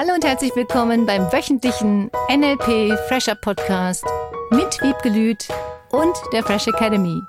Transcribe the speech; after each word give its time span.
Hallo 0.00 0.14
und 0.14 0.24
herzlich 0.24 0.54
willkommen 0.54 1.06
beim 1.06 1.22
wöchentlichen 1.32 2.08
NLP 2.30 2.96
Fresher 3.08 3.34
Podcast 3.34 4.04
mit 4.52 4.80
Wiebgelüt 4.80 5.48
und 5.90 6.16
der 6.32 6.44
Fresh 6.44 6.68
Academy. 6.68 7.20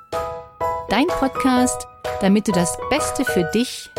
Dein 0.88 1.08
Podcast, 1.08 1.88
damit 2.22 2.48
du 2.48 2.52
das 2.52 2.78
Beste 2.92 3.26
für 3.26 3.50
dich 3.56 3.90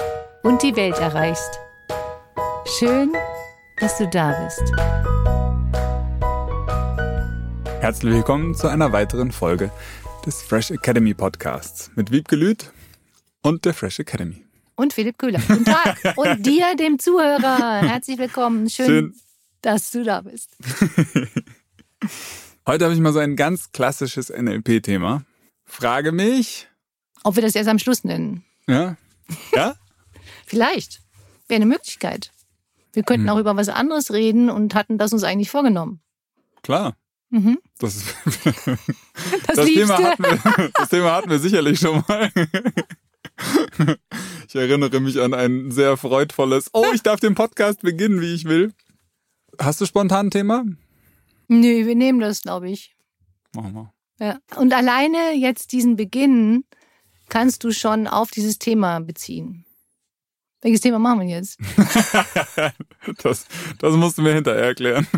und 0.45 0.62
die 0.62 0.77
Welt 0.77 0.96
erreichst. 1.00 1.59
Schön, 2.78 3.12
dass 3.80 3.98
du 3.98 4.06
da 4.06 4.41
bist. 4.45 4.62
Herzlich 7.80 8.14
willkommen 8.14 8.55
zu 8.55 8.68
einer 8.68 8.92
weiteren 8.92 9.32
Folge 9.32 9.73
des 10.24 10.42
Fresh 10.42 10.70
Academy 10.70 11.12
Podcasts 11.12 11.91
mit 11.96 12.12
Wiebgelüt 12.12 12.70
und 13.42 13.64
der 13.64 13.74
Fresh 13.74 13.98
Academy 13.98 14.45
und 14.80 14.95
Philipp 14.95 15.19
Köhler. 15.19 15.41
Guten 15.47 15.65
Tag. 15.65 15.98
Und 16.16 16.47
dir, 16.47 16.75
dem 16.75 16.98
Zuhörer, 16.98 17.83
herzlich 17.83 18.19
willkommen. 18.19 18.70
Schön, 18.70 18.87
Schön. 18.87 19.15
dass 19.61 19.91
du 19.91 20.05
da 20.05 20.23
bist. 20.23 20.56
Heute 22.66 22.84
habe 22.84 22.95
ich 22.95 23.01
mal 23.01 23.12
so 23.12 23.19
ein 23.19 23.37
ganz 23.37 23.73
klassisches 23.73 24.30
NLP-Thema. 24.30 25.25
Frage 25.65 26.12
mich. 26.12 26.69
Ob 27.25 27.37
wir 27.37 27.43
das 27.43 27.55
erst 27.55 27.69
am 27.69 27.79
Schluss 27.79 28.05
nennen. 28.05 28.45
Ja? 28.66 28.97
Ja? 29.55 29.75
Vielleicht. 30.47 31.03
Wäre 31.47 31.56
eine 31.56 31.67
Möglichkeit. 31.67 32.33
Wir 32.92 33.03
könnten 33.03 33.28
hm. 33.28 33.34
auch 33.34 33.39
über 33.39 33.55
was 33.56 33.69
anderes 33.69 34.12
reden 34.12 34.48
und 34.48 34.75
hatten 34.75 34.97
das 34.97 35.12
uns 35.12 35.25
eigentlich 35.25 35.51
vorgenommen. 35.51 36.01
Klar. 36.62 36.97
Mhm. 37.28 37.59
Das, 37.78 38.03
das, 38.25 38.45
das 39.47 39.67
Thema 39.67 39.98
hatten 39.98 40.25
wir, 40.25 40.70
das 40.75 40.89
Thema 40.89 41.12
hatten 41.12 41.31
wir 41.31 41.39
sicherlich 41.39 41.78
schon 41.78 42.03
mal. 42.09 42.33
Ich 44.48 44.56
erinnere 44.56 44.98
mich 44.98 45.20
an 45.20 45.32
ein 45.32 45.70
sehr 45.70 45.96
freudvolles, 45.96 46.70
oh, 46.72 46.86
ich 46.92 47.02
darf 47.02 47.20
den 47.20 47.36
Podcast 47.36 47.82
beginnen, 47.82 48.20
wie 48.20 48.34
ich 48.34 48.47
will. 48.47 48.72
Hast 49.60 49.80
du 49.80 49.86
spontan 49.86 50.27
ein 50.27 50.30
Thema? 50.32 50.64
Nö, 51.47 51.86
wir 51.86 51.94
nehmen 51.94 52.19
das, 52.19 52.42
glaube 52.42 52.69
ich. 52.69 52.97
Machen 53.55 53.74
wir. 53.74 53.92
Ja. 54.19 54.38
Und 54.56 54.72
alleine 54.72 55.34
jetzt 55.34 55.70
diesen 55.70 55.94
Beginn 55.94 56.64
kannst 57.28 57.62
du 57.62 57.70
schon 57.70 58.08
auf 58.08 58.32
dieses 58.32 58.58
Thema 58.58 58.98
beziehen. 58.98 59.64
Welches 60.62 60.80
Thema 60.80 60.98
machen 60.98 61.20
wir 61.20 61.28
jetzt? 61.28 61.58
das, 63.22 63.47
das 63.78 63.94
musst 63.94 64.19
du 64.19 64.22
mir 64.22 64.34
hinterher 64.34 64.64
erklären. 64.64 65.06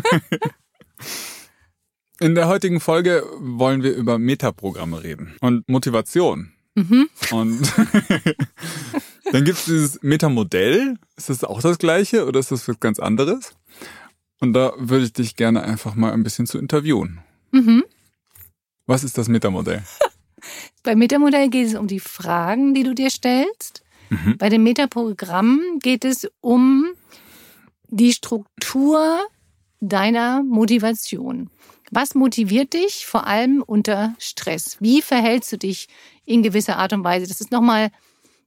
In 2.19 2.35
der 2.35 2.47
heutigen 2.47 2.79
Folge 2.79 3.25
wollen 3.39 3.83
wir 3.83 3.93
über 3.93 4.19
Metaprogramme 4.19 5.03
reden 5.03 5.35
und 5.41 5.67
Motivation. 5.67 6.53
Mhm. 6.75 7.09
Und 7.31 7.73
dann 9.31 9.43
gibt 9.43 9.59
es 9.59 9.65
dieses 9.65 10.01
Metamodell. 10.01 10.97
Ist 11.15 11.29
das 11.29 11.43
auch 11.43 11.61
das 11.61 11.77
gleiche 11.77 12.25
oder 12.25 12.39
ist 12.39 12.51
das 12.51 12.67
was 12.67 12.79
ganz 12.79 12.99
anderes? 12.99 13.55
Und 14.39 14.53
da 14.53 14.73
würde 14.77 15.05
ich 15.05 15.13
dich 15.13 15.35
gerne 15.35 15.63
einfach 15.63 15.95
mal 15.95 16.11
ein 16.11 16.23
bisschen 16.23 16.47
zu 16.47 16.57
interviewen. 16.57 17.19
Mhm. 17.51 17.83
Was 18.85 19.03
ist 19.03 19.17
das 19.17 19.29
Metamodell? 19.29 19.83
Beim 20.83 20.99
Metamodell 20.99 21.49
geht 21.49 21.67
es 21.67 21.75
um 21.75 21.87
die 21.87 22.01
Fragen, 22.01 22.73
die 22.73 22.83
du 22.83 22.93
dir 22.93 23.09
stellst. 23.09 23.83
Mhm. 24.09 24.37
Bei 24.37 24.49
dem 24.49 24.63
Metaprogramm 24.63 25.61
geht 25.81 26.03
es 26.03 26.29
um 26.41 26.87
die 27.87 28.11
Struktur 28.11 29.25
deiner 29.79 30.43
Motivation. 30.43 31.49
Was 31.95 32.15
motiviert 32.15 32.73
dich 32.73 33.05
vor 33.05 33.27
allem 33.27 33.61
unter 33.61 34.15
Stress? 34.17 34.77
Wie 34.79 35.03
verhältst 35.03 35.51
du 35.51 35.57
dich 35.59 35.87
in 36.25 36.41
gewisser 36.41 36.77
Art 36.77 36.91
und 36.91 37.03
Weise? 37.03 37.27
Das 37.27 37.39
ist 37.39 37.51
nochmal 37.51 37.91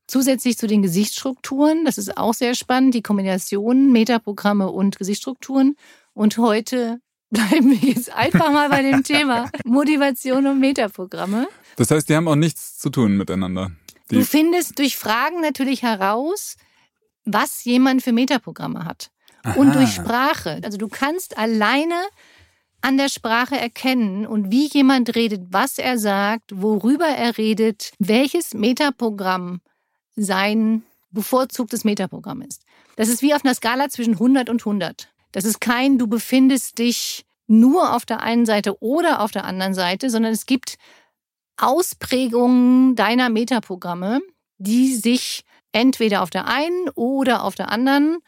zusätzlich 0.09 0.59
zu 0.59 0.67
den 0.67 0.83
Gesichtsstrukturen. 0.83 1.85
Das 1.85 1.97
ist 1.97 2.17
auch 2.17 2.35
sehr 2.35 2.57
spannend, 2.57 2.95
die 2.95 3.03
Kombination 3.03 3.93
Metaprogramme 3.93 4.69
und 4.69 4.99
Gesichtsstrukturen. 4.99 5.77
Und 6.13 6.39
heute 6.39 6.99
bleiben 7.31 7.71
wir 7.71 7.89
jetzt 7.89 8.13
einfach 8.13 8.51
mal 8.51 8.69
bei 8.69 8.83
dem 8.83 9.05
Thema 9.05 9.49
Motivation 9.65 10.49
und 10.49 10.59
Metaprogramme. 10.59 11.47
Das 11.77 11.93
heißt, 11.93 12.09
die 12.09 12.17
haben 12.17 12.27
auch 12.27 12.35
nichts 12.35 12.79
zu 12.79 12.91
tun 12.91 13.17
miteinander. 13.17 13.71
Die 14.11 14.17
du 14.17 14.25
findest 14.25 14.77
durch 14.81 14.97
Fragen 14.97 15.41
natürlich 15.41 15.83
heraus, 15.83 16.57
was 17.25 17.63
jemand 17.63 18.03
für 18.03 18.13
Metaprogramme 18.13 18.85
hat. 18.85 19.13
Aha. 19.45 19.55
Und 19.55 19.73
durch 19.77 19.91
Sprache. 19.91 20.61
Also 20.65 20.79
du 20.79 20.89
kannst 20.89 21.39
alleine 21.39 21.95
an 22.81 22.97
der 22.97 23.09
Sprache 23.09 23.59
erkennen 23.59 24.27
und 24.27 24.51
wie 24.51 24.69
jemand 24.69 25.15
redet, 25.15 25.47
was 25.51 25.79
er 25.79 25.99
sagt, 25.99 26.51
worüber 26.55 27.07
er 27.07 27.37
redet, 27.37 27.93
welches 27.99 28.55
Metaprogramm 28.55 29.61
sein 30.15 30.83
bevorzugtes 31.11 31.85
Metaprogramm 31.85 32.43
ist. 32.43 32.63
Das 32.97 33.09
ist 33.09 33.23
wie 33.23 33.35
auf 33.35 33.45
einer 33.45 33.55
Skala 33.55 33.89
zwischen 33.89 34.15
100 34.15 34.49
und 34.49 34.61
100. 34.61 35.09
Das 35.33 35.45
ist 35.45 35.61
kein, 35.61 35.99
du 35.99 36.07
befindest 36.07 36.79
dich 36.79 37.25
nur 37.47 37.95
auf 37.95 38.07
der 38.07 38.23
einen 38.23 38.47
Seite 38.47 38.83
oder 38.83 39.21
auf 39.21 39.31
der 39.31 39.45
anderen 39.45 39.75
Seite, 39.75 40.11
sondern 40.11 40.33
es 40.33 40.47
gibt 40.47 40.77
Ausprägungen 41.57 42.97
deiner 42.97 43.29
Metaprogramme, 43.29 44.21
die 44.59 44.95
sich 44.95 45.45
entweder 45.73 46.23
auf 46.23 46.31
der 46.31 46.47
einen 46.47 46.89
oder 46.95 47.45
auf 47.45 47.55
der 47.55 47.71
anderen 47.71 48.19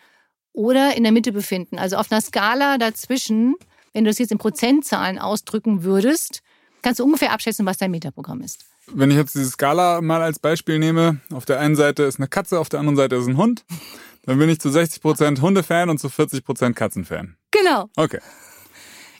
oder 0.53 0.97
in 0.97 1.03
der 1.03 1.13
Mitte 1.13 1.33
befinden. 1.33 1.79
Also 1.79 1.97
auf 1.97 2.11
einer 2.11 2.21
Skala 2.21 2.79
dazwischen 2.79 3.55
wenn 3.93 4.05
du 4.05 4.11
es 4.11 4.19
jetzt 4.19 4.33
in 4.33 4.39
Prozentzahlen 4.39 5.19
ausdrücken 5.19 5.83
würdest, 5.83 6.41
kannst 6.83 7.01
du 7.01 7.05
ungefähr 7.05 7.33
abschätzen, 7.33 7.67
was 7.67 7.79
dein 7.79 7.91
Metaprogramm 7.91 8.41
ist. 8.41 8.65
Wenn 8.91 9.11
ich 9.11 9.17
jetzt 9.17 9.35
diese 9.35 9.51
Skala 9.51 10.01
mal 10.01 10.23
als 10.23 10.39
Beispiel 10.39 10.79
nehme, 10.79 11.21
auf 11.33 11.45
der 11.45 11.61
einen 11.61 11.77
Seite 11.77 12.05
ist 12.05 12.19
eine 12.19 12.29
Katze, 12.29 12.59
auf 12.59 12.69
der 12.69 12.81
anderen 12.81 12.97
Seite 12.97 13.17
ist 13.17 13.27
ein 13.27 13.37
Hund, 13.37 13.65
dann 14.25 14.39
bin 14.39 14.49
ich 14.49 14.61
zu 14.61 14.69
60% 14.69 15.41
Hundefan 15.41 15.91
und 15.91 15.99
zu 15.99 16.09
40% 16.09 16.73
Katzenfan. 16.75 17.37
Genau. 17.51 17.89
Okay. 17.97 18.21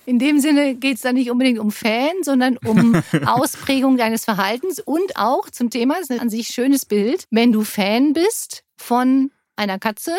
In 0.07 0.19
dem 0.19 0.41
Sinne 0.41 0.75
geht 0.75 0.97
es 0.97 1.03
dann 1.03 1.17
nicht 1.17 1.31
unbedingt 1.31 1.59
um 1.59 1.71
Fan, 1.71 2.23
sondern 2.23 2.57
um 2.59 3.03
Ausprägung 3.27 3.99
deines 3.99 4.25
Verhaltens 4.25 4.81
und 4.81 5.17
auch 5.17 5.51
zum 5.51 5.69
Thema, 5.69 5.95
das 5.95 6.05
ist 6.05 6.13
ein 6.13 6.21
an 6.21 6.31
sich 6.31 6.49
schönes 6.49 6.87
Bild, 6.87 7.25
wenn 7.31 7.53
du 7.53 7.63
Fan 7.63 8.15
bist 8.15 8.65
von 8.79 9.31
einer 9.55 9.79
Katze 9.79 10.17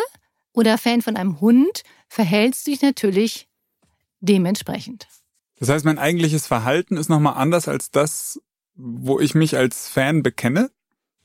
oder 0.52 0.78
Fan 0.78 1.02
von 1.02 1.16
einem 1.16 1.40
Hund, 1.40 1.82
verhältst 2.08 2.66
du 2.66 2.70
dich 2.70 2.82
natürlich 2.82 3.48
dementsprechend. 4.20 5.08
Das 5.58 5.68
heißt, 5.68 5.84
mein 5.84 5.98
eigentliches 5.98 6.46
Verhalten 6.46 6.96
ist 6.96 7.08
nochmal 7.08 7.34
anders 7.34 7.68
als 7.68 7.90
das, 7.90 8.40
wo 8.74 9.20
ich 9.20 9.34
mich 9.34 9.56
als 9.56 9.88
Fan 9.88 10.22
bekenne? 10.22 10.70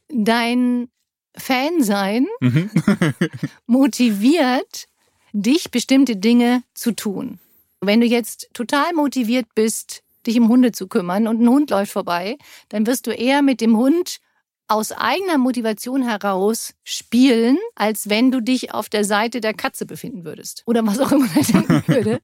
Dein 0.09 0.89
Fansein 1.37 2.27
mhm. 2.41 2.69
motiviert 3.65 4.85
dich, 5.31 5.71
bestimmte 5.71 6.15
Dinge 6.15 6.63
zu 6.73 6.91
tun. 6.91 7.39
Wenn 7.81 8.01
du 8.01 8.07
jetzt 8.07 8.49
total 8.53 8.93
motiviert 8.93 9.47
bist, 9.55 10.03
dich 10.25 10.39
um 10.39 10.47
Hunde 10.47 10.71
zu 10.71 10.87
kümmern 10.87 11.27
und 11.27 11.41
ein 11.41 11.49
Hund 11.49 11.69
läuft 11.69 11.91
vorbei, 11.91 12.37
dann 12.69 12.87
wirst 12.87 13.07
du 13.07 13.11
eher 13.11 13.41
mit 13.41 13.61
dem 13.61 13.77
Hund 13.77 14.19
aus 14.67 14.91
eigener 14.91 15.37
Motivation 15.37 16.01
heraus 16.01 16.73
spielen, 16.83 17.57
als 17.75 18.09
wenn 18.09 18.31
du 18.31 18.41
dich 18.41 18.73
auf 18.73 18.89
der 18.89 19.05
Seite 19.05 19.39
der 19.39 19.53
Katze 19.53 19.85
befinden 19.85 20.25
würdest. 20.25 20.63
Oder 20.65 20.85
was 20.85 20.99
auch 20.99 21.11
immer 21.11 21.27
er 21.35 21.43
denken 21.43 21.83
würde. 21.87 22.19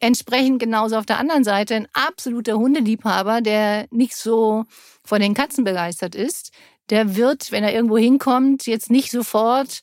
Entsprechend 0.00 0.60
genauso 0.60 0.96
auf 0.96 1.06
der 1.06 1.18
anderen 1.18 1.44
Seite 1.44 1.74
ein 1.74 1.88
absoluter 1.92 2.54
Hundeliebhaber, 2.54 3.40
der 3.40 3.86
nicht 3.90 4.16
so 4.16 4.64
von 5.04 5.20
den 5.20 5.34
Katzen 5.34 5.64
begeistert 5.64 6.14
ist, 6.14 6.52
der 6.90 7.16
wird, 7.16 7.50
wenn 7.52 7.64
er 7.64 7.74
irgendwo 7.74 7.98
hinkommt, 7.98 8.66
jetzt 8.66 8.90
nicht 8.90 9.10
sofort 9.10 9.82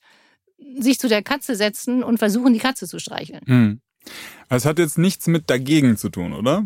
sich 0.79 0.99
zu 0.99 1.07
der 1.07 1.21
Katze 1.21 1.55
setzen 1.55 2.03
und 2.03 2.17
versuchen, 2.17 2.53
die 2.53 2.59
Katze 2.59 2.87
zu 2.87 2.99
streicheln. 2.99 3.41
Hm. 3.45 3.81
Es 4.49 4.65
hat 4.65 4.79
jetzt 4.79 4.97
nichts 4.97 5.27
mit 5.27 5.49
dagegen 5.49 5.97
zu 5.97 6.09
tun, 6.09 6.33
oder? 6.33 6.65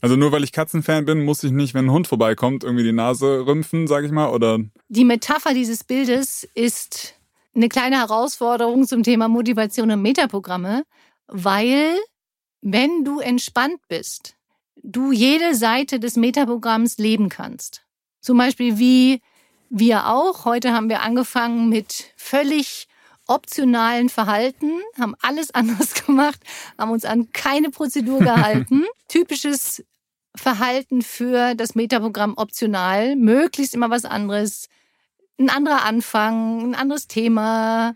Also 0.00 0.16
nur 0.16 0.32
weil 0.32 0.44
ich 0.44 0.52
Katzenfan 0.52 1.06
bin, 1.06 1.24
muss 1.24 1.42
ich 1.44 1.50
nicht, 1.50 1.72
wenn 1.72 1.86
ein 1.86 1.90
Hund 1.90 2.06
vorbeikommt, 2.06 2.62
irgendwie 2.62 2.84
die 2.84 2.92
Nase 2.92 3.46
rümpfen, 3.46 3.86
sag 3.86 4.04
ich 4.04 4.10
mal, 4.10 4.28
oder? 4.28 4.58
Die 4.88 5.04
Metapher 5.04 5.54
dieses 5.54 5.82
Bildes 5.82 6.46
ist 6.54 7.14
eine 7.54 7.68
kleine 7.68 7.96
Herausforderung 7.96 8.86
zum 8.86 9.02
Thema 9.02 9.28
Motivation 9.28 9.90
und 9.90 10.02
Metaprogramme, 10.02 10.84
weil 11.26 11.98
wenn 12.64 13.04
du 13.04 13.20
entspannt 13.20 13.86
bist, 13.88 14.36
du 14.82 15.12
jede 15.12 15.54
Seite 15.54 16.00
des 16.00 16.16
Metaprogramms 16.16 16.96
leben 16.96 17.28
kannst. 17.28 17.82
Zum 18.22 18.38
Beispiel 18.38 18.78
wie 18.78 19.20
wir 19.68 20.08
auch. 20.08 20.46
Heute 20.46 20.72
haben 20.72 20.88
wir 20.88 21.02
angefangen 21.02 21.68
mit 21.68 22.12
völlig 22.16 22.88
optionalen 23.26 24.08
Verhalten, 24.08 24.72
haben 24.98 25.14
alles 25.20 25.50
anders 25.54 26.06
gemacht, 26.06 26.40
haben 26.78 26.90
uns 26.90 27.04
an 27.04 27.32
keine 27.32 27.68
Prozedur 27.68 28.20
gehalten. 28.20 28.84
Typisches 29.08 29.84
Verhalten 30.34 31.02
für 31.02 31.54
das 31.54 31.74
Metaprogramm 31.74 32.32
optional, 32.38 33.14
möglichst 33.14 33.74
immer 33.74 33.90
was 33.90 34.06
anderes, 34.06 34.70
ein 35.38 35.50
anderer 35.50 35.84
Anfang, 35.84 36.70
ein 36.70 36.74
anderes 36.74 37.08
Thema, 37.08 37.94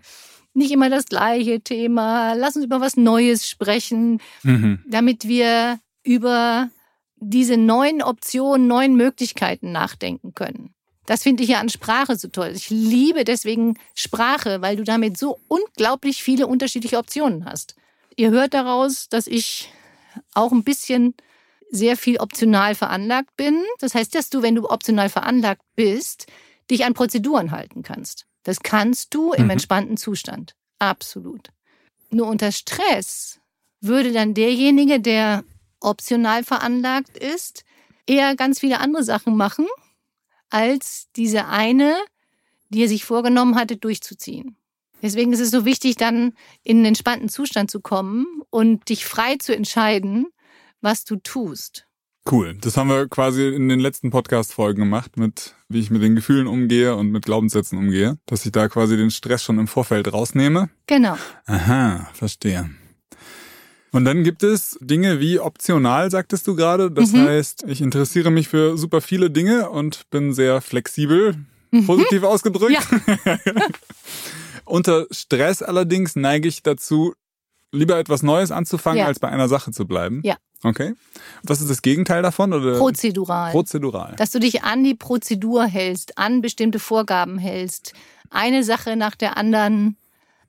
nicht 0.59 0.71
immer 0.71 0.91
das 0.91 1.07
gleiche 1.07 1.61
Thema. 1.61 2.35
Lass 2.35 2.57
uns 2.57 2.65
über 2.65 2.81
was 2.81 2.97
Neues 2.97 3.49
sprechen, 3.49 4.21
mhm. 4.43 4.81
damit 4.87 5.27
wir 5.27 5.81
über 6.03 6.71
diese 7.17 7.57
neuen 7.57 8.03
Optionen, 8.03 8.67
neuen 8.67 8.97
Möglichkeiten 8.97 9.73
nachdenken 9.73 10.35
können. 10.35 10.75
Das 11.07 11.23
finde 11.23 11.43
ich 11.43 11.49
ja 11.49 11.61
an 11.61 11.71
Sprache 11.71 12.17
so 12.17 12.29
toll. 12.29 12.53
Ich 12.55 12.69
liebe 12.69 13.25
deswegen 13.25 13.79
Sprache, 13.95 14.61
weil 14.61 14.77
du 14.77 14.85
damit 14.85 15.17
so 15.17 15.41
unglaublich 15.49 16.23
viele 16.23 16.47
unterschiedliche 16.47 16.99
Optionen 16.99 17.47
hast. 17.47 17.77
ihr 18.17 18.31
hört 18.31 18.53
daraus, 18.53 19.09
dass 19.09 19.27
ich 19.27 19.73
auch 20.35 20.53
ein 20.53 20.65
bisschen 20.65 21.15
sehr 21.71 21.97
viel 21.97 22.19
optional 22.19 22.75
veranlagt 22.75 23.37
bin. 23.37 23.63
Das 23.79 23.95
heißt, 23.95 24.15
dass 24.15 24.29
du, 24.31 24.43
wenn 24.43 24.55
du 24.55 24.69
optional 24.69 25.09
veranlagt 25.09 25.63
bist, 25.77 26.27
dich 26.71 26.85
an 26.85 26.95
Prozeduren 26.95 27.53
halten 27.53 27.83
kannst. 27.83 28.28
Das 28.49 28.61
kannst 28.61 29.13
du 29.13 29.35
im 29.35 29.45
mhm. 29.45 29.51
entspannten 29.51 29.99
Zustand. 29.99 30.57
Absolut. 30.79 31.51
Nur 32.09 32.29
unter 32.29 32.51
Stress 32.51 33.41
würde 33.83 34.11
dann 34.11 34.33
derjenige, 34.33 35.01
der 35.01 35.45
optional 35.81 36.45
veranlagt 36.45 37.19
ist, 37.19 37.67
eher 38.07 38.37
ganz 38.37 38.59
viele 38.59 38.81
andere 38.81 39.05
Sachen 39.05 39.37
machen, 39.37 39.67
als 40.49 41.09
diese 41.15 41.49
eine, 41.49 41.95
die 42.71 42.85
er 42.85 42.89
sich 42.89 43.05
vorgenommen 43.05 43.55
hatte, 43.55 43.77
durchzuziehen. 43.77 44.57
Deswegen 45.03 45.35
ist 45.35 45.41
es 45.41 45.51
so 45.51 45.67
wichtig, 45.67 45.97
dann 45.97 46.33
in 46.63 46.79
einen 46.79 46.87
entspannten 46.87 47.29
Zustand 47.29 47.71
zu 47.71 47.83
kommen 47.83 48.41
und 48.49 48.89
dich 48.89 49.05
frei 49.05 49.37
zu 49.37 49.55
entscheiden, 49.55 50.29
was 50.81 51.05
du 51.05 51.17
tust. 51.17 51.87
Cool. 52.31 52.57
Das 52.61 52.77
haben 52.77 52.89
wir 52.91 53.09
quasi 53.09 53.49
in 53.49 53.69
den 53.69 53.81
letzten 53.81 54.11
Podcast-Folgen 54.11 54.81
gemacht, 54.81 55.17
mit 55.17 55.55
wie 55.69 55.81
ich 55.81 55.91
mit 55.91 56.03
den 56.03 56.15
Gefühlen 56.15 56.47
umgehe 56.47 56.95
und 56.95 57.11
mit 57.11 57.25
Glaubenssätzen 57.25 57.79
umgehe, 57.79 58.19
dass 58.27 58.45
ich 58.45 58.53
da 58.53 58.69
quasi 58.69 58.97
den 58.97 59.11
Stress 59.11 59.43
schon 59.43 59.59
im 59.59 59.67
Vorfeld 59.67 60.13
rausnehme. 60.13 60.69
Genau. 60.87 61.17
Aha, 61.47 62.09
verstehe. 62.13 62.69
Und 63.93 64.05
dann 64.05 64.25
gibt 64.25 64.43
es 64.43 64.79
Dinge 64.83 65.21
wie 65.21 65.41
optional, 65.41 66.11
sagtest 66.11 66.47
du 66.47 66.55
gerade. 66.55 66.91
Das 66.91 67.13
mhm. 67.13 67.27
heißt, 67.27 67.65
ich 67.67 67.81
interessiere 67.81 68.31
mich 68.31 68.49
für 68.49 68.77
super 68.77 69.01
viele 69.01 69.31
Dinge 69.31 69.71
und 69.71 70.11
bin 70.11 70.35
sehr 70.35 70.61
flexibel, 70.61 71.37
mhm. 71.71 71.87
positiv 71.87 72.23
ausgedrückt. 72.25 72.87
Ja. 73.25 73.39
Unter 74.67 75.07
Stress 75.11 75.63
allerdings 75.63 76.15
neige 76.15 76.49
ich 76.49 76.63
dazu, 76.63 77.15
lieber 77.73 77.99
etwas 77.99 78.23
Neues 78.23 78.51
anzufangen, 78.51 79.01
ja. 79.01 79.07
als 79.07 79.19
bei 79.19 79.29
einer 79.29 79.49
Sache 79.49 79.73
zu 79.73 79.87
bleiben. 79.87 80.21
Ja. 80.25 80.37
Okay. 80.63 80.95
Was 81.45 81.61
ist 81.61 81.71
das 81.71 81.83
Gegenteil 81.83 82.23
davon? 82.23 82.53
Oder? 82.53 82.79
Prozedural. 82.79 83.53
Prozedural. 83.53 84.15
Dass 84.17 84.31
du 84.31 84.41
dich 84.41 84.65
an 84.65 84.83
die 84.83 84.95
Prozedur 84.95 85.67
hältst, 85.67 86.19
an 86.19 86.41
bestimmte 86.41 86.79
Vorgaben 86.79 87.39
hältst, 87.39 87.93
eine 88.31 88.65
Sache 88.65 88.97
nach 88.97 89.15
der 89.15 89.37
anderen 89.37 89.97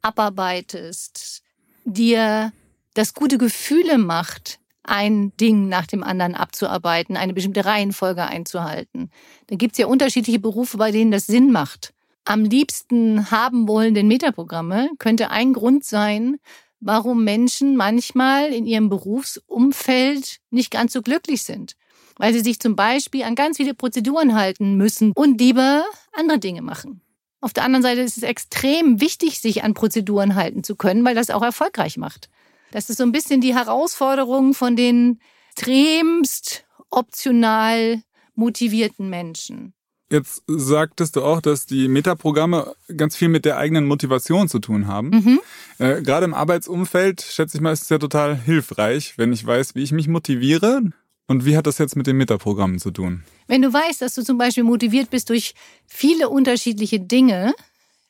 abarbeitest, 0.02 1.44
dir 1.86 2.52
das 2.94 3.14
gute 3.14 3.38
Gefühle 3.38 3.98
macht, 3.98 4.60
ein 4.84 5.32
Ding 5.38 5.70
nach 5.70 5.86
dem 5.86 6.04
anderen 6.04 6.36
abzuarbeiten, 6.36 7.16
eine 7.16 7.34
bestimmte 7.34 7.66
Reihenfolge 7.66 8.26
einzuhalten. 8.26 9.12
Da 9.48 9.56
gibt's 9.56 9.78
ja 9.78 9.86
unterschiedliche 9.86 10.40
Berufe, 10.40 10.78
bei 10.78 10.92
denen 10.92 11.12
das 11.12 11.28
Sinn 11.28 11.52
macht. 11.52 11.94
Am 12.26 12.44
liebsten 12.44 13.30
haben 13.32 13.68
wollenden 13.68 14.08
Metaprogramme 14.08 14.90
könnte 14.98 15.30
ein 15.30 15.54
Grund 15.54 15.84
sein, 15.84 16.38
warum 16.80 17.24
Menschen 17.24 17.76
manchmal 17.76 18.54
in 18.54 18.66
ihrem 18.66 18.90
Berufsumfeld 18.90 20.40
nicht 20.50 20.72
ganz 20.72 20.94
so 20.94 21.02
glücklich 21.02 21.44
sind. 21.44 21.76
Weil 22.18 22.34
sie 22.34 22.42
sich 22.42 22.60
zum 22.60 22.76
Beispiel 22.76 23.24
an 23.24 23.36
ganz 23.36 23.58
viele 23.58 23.74
Prozeduren 23.74 24.36
halten 24.36 24.76
müssen 24.76 25.14
und 25.14 25.40
lieber 25.40 25.86
andere 26.12 26.40
Dinge 26.40 26.62
machen. 26.62 27.02
Auf 27.42 27.54
der 27.54 27.64
anderen 27.64 27.84
Seite 27.84 28.02
ist 28.02 28.18
es 28.18 28.24
extrem 28.24 29.00
wichtig, 29.00 29.40
sich 29.40 29.64
an 29.64 29.74
Prozeduren 29.74 30.36
halten 30.36 30.64
zu 30.64 30.76
können, 30.76 31.06
weil 31.06 31.16
das 31.16 31.30
auch 31.30 31.42
erfolgreich 31.42 31.96
macht. 31.98 32.30
Das 32.72 32.90
ist 32.90 32.98
so 32.98 33.04
ein 33.04 33.14
bisschen 33.14 33.40
die 33.40 33.56
Herausforderung 33.56 34.54
von 34.54 34.76
den 34.76 35.20
extremst 35.60 36.66
optional 36.90 38.02
motivierten 38.34 39.10
Menschen. 39.10 39.74
Jetzt 40.12 40.42
sagtest 40.48 41.16
du 41.16 41.24
auch, 41.24 41.40
dass 41.40 41.68
die 41.68 41.88
Metaprogramme 41.88 42.74
ganz 42.96 43.16
viel 43.16 43.30
mit 43.30 43.46
der 43.46 43.58
eigenen 43.58 43.86
Motivation 43.86 44.50
zu 44.50 44.60
tun 44.60 44.88
haben. 44.88 45.10
Mhm. 45.10 45.40
Äh, 45.78 46.02
Gerade 46.02 46.26
im 46.26 46.34
Arbeitsumfeld, 46.34 47.22
schätze 47.22 47.58
ich 47.58 47.62
mal, 47.62 47.72
ist 47.72 47.84
es 47.84 47.90
ja 47.90 48.00
total 48.00 48.36
hilfreich, 48.36 49.18
wenn 49.18 49.32
ich 49.32 49.46
weiß, 49.46 49.76
wie 49.76 49.84
ich 49.84 49.92
mich 49.92 50.08
motiviere. 50.08 50.82
Und 51.28 51.46
wie 51.46 51.56
hat 51.56 51.68
das 51.68 51.78
jetzt 51.78 51.96
mit 51.96 52.08
den 52.08 52.18
Metaprogrammen 52.18 52.80
zu 52.80 52.90
tun? 52.90 53.24
Wenn 53.46 53.62
du 53.62 53.72
weißt, 53.72 54.02
dass 54.02 54.16
du 54.16 54.24
zum 54.24 54.40
Beispiel 54.40 54.64
motiviert 54.64 55.12
bist 55.12 55.30
durch 55.30 55.54
viele 55.86 56.28
unterschiedliche 56.28 57.00
Dinge, 57.00 57.54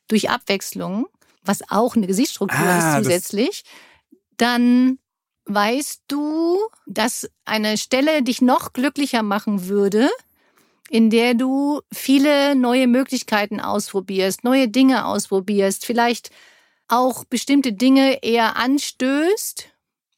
durch 0.07 0.29
Abwechslung, 0.29 1.05
was 1.43 1.69
auch 1.69 1.97
eine 1.97 2.07
Gesichtsstruktur 2.07 2.59
ah, 2.59 2.97
ist 2.97 3.03
zusätzlich, 3.03 3.63
dann 4.37 4.99
weißt 5.45 6.03
du, 6.07 6.59
dass 6.85 7.29
eine 7.43 7.77
Stelle 7.77 8.23
dich 8.23 8.41
noch 8.41 8.71
glücklicher 8.71 9.21
machen 9.21 9.67
würde, 9.67 10.09
in 10.89 11.09
der 11.09 11.33
du 11.35 11.81
viele 11.93 12.55
neue 12.55 12.87
Möglichkeiten 12.87 13.59
ausprobierst, 13.59 14.43
neue 14.43 14.67
Dinge 14.67 15.05
ausprobierst, 15.05 15.85
vielleicht 15.85 16.31
auch 16.87 17.23
bestimmte 17.25 17.73
Dinge 17.73 18.23
eher 18.23 18.57
anstößt 18.57 19.69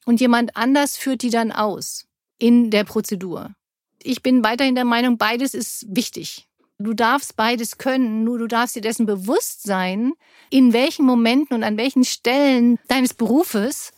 und 0.05 0.21
jemand 0.21 0.55
anders 0.55 0.97
führt 0.97 1.21
die 1.21 1.29
dann 1.29 1.51
aus 1.51 2.05
in 2.37 2.71
der 2.71 2.85
Prozedur. 2.85 3.53
Ich 4.01 4.23
bin 4.23 4.43
weiterhin 4.43 4.75
der 4.75 4.85
Meinung, 4.85 5.17
beides 5.17 5.53
ist 5.53 5.85
wichtig. 5.89 6.47
Du 6.79 6.93
darfst 6.95 7.35
beides 7.35 7.77
können, 7.77 8.23
nur 8.23 8.39
du 8.39 8.47
darfst 8.47 8.75
dir 8.75 8.81
dessen 8.81 9.05
bewusst 9.05 9.63
sein, 9.63 10.13
in 10.49 10.73
welchen 10.73 11.05
Momenten 11.05 11.55
und 11.55 11.63
an 11.63 11.77
welchen 11.77 12.03
Stellen 12.03 12.79
deines 12.87 13.13
Berufes 13.13 13.91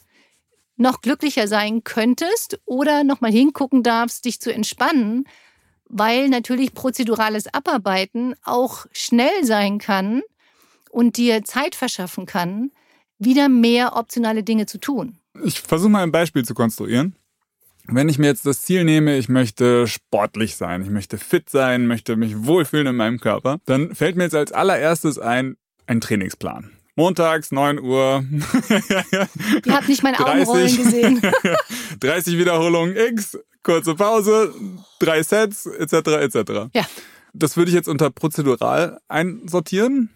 noch 0.75 0.99
glücklicher 1.01 1.47
sein 1.47 1.83
könntest 1.85 2.59
oder 2.65 3.05
nochmal 3.05 3.31
hingucken 3.31 3.83
darfst, 3.83 4.25
dich 4.25 4.41
zu 4.41 4.53
entspannen, 4.53 5.25
weil 5.89 6.29
natürlich 6.29 6.73
prozedurales 6.73 7.53
Abarbeiten 7.53 8.35
auch 8.43 8.85
schnell 8.91 9.43
sein 9.43 9.77
kann 9.77 10.21
und 10.89 11.17
dir 11.17 11.43
Zeit 11.43 11.75
verschaffen 11.75 12.25
kann, 12.25 12.71
wieder 13.19 13.49
mehr 13.49 13.95
optionale 13.95 14.43
Dinge 14.43 14.65
zu 14.65 14.79
tun. 14.79 15.17
Ich 15.43 15.61
versuche 15.61 15.89
mal 15.89 16.03
ein 16.03 16.11
Beispiel 16.11 16.45
zu 16.45 16.53
konstruieren. 16.53 17.15
Wenn 17.85 18.07
ich 18.07 18.17
mir 18.17 18.27
jetzt 18.27 18.45
das 18.45 18.61
Ziel 18.61 18.85
nehme, 18.85 19.17
ich 19.17 19.27
möchte 19.27 19.87
sportlich 19.87 20.55
sein, 20.55 20.81
ich 20.83 20.89
möchte 20.89 21.17
fit 21.17 21.49
sein, 21.49 21.85
möchte 21.85 22.15
mich 22.15 22.45
wohlfühlen 22.45 22.87
in 22.87 22.95
meinem 22.95 23.19
Körper, 23.19 23.59
dann 23.65 23.93
fällt 23.93 24.15
mir 24.15 24.23
jetzt 24.23 24.35
als 24.35 24.53
allererstes 24.53 25.19
ein, 25.19 25.57
ein 25.85 25.99
Trainingsplan. 25.99 26.71
Montags, 26.95 27.51
9 27.51 27.79
Uhr. 27.79 28.23
Ihr 29.65 29.73
habt 29.75 29.89
nicht 29.89 30.03
meine 30.03 30.19
Augenrollen 30.25 30.77
gesehen. 30.77 31.21
30 31.99 32.37
Wiederholungen 32.37 32.95
X, 32.95 33.37
kurze 33.63 33.95
Pause, 33.95 34.53
drei 34.99 35.23
Sets, 35.23 35.65
etc. 35.65 35.93
etc. 35.93 36.35
Ja. 36.73 36.85
Das 37.33 37.57
würde 37.57 37.69
ich 37.69 37.75
jetzt 37.75 37.87
unter 37.87 38.11
prozedural 38.11 38.99
einsortieren. 39.07 40.09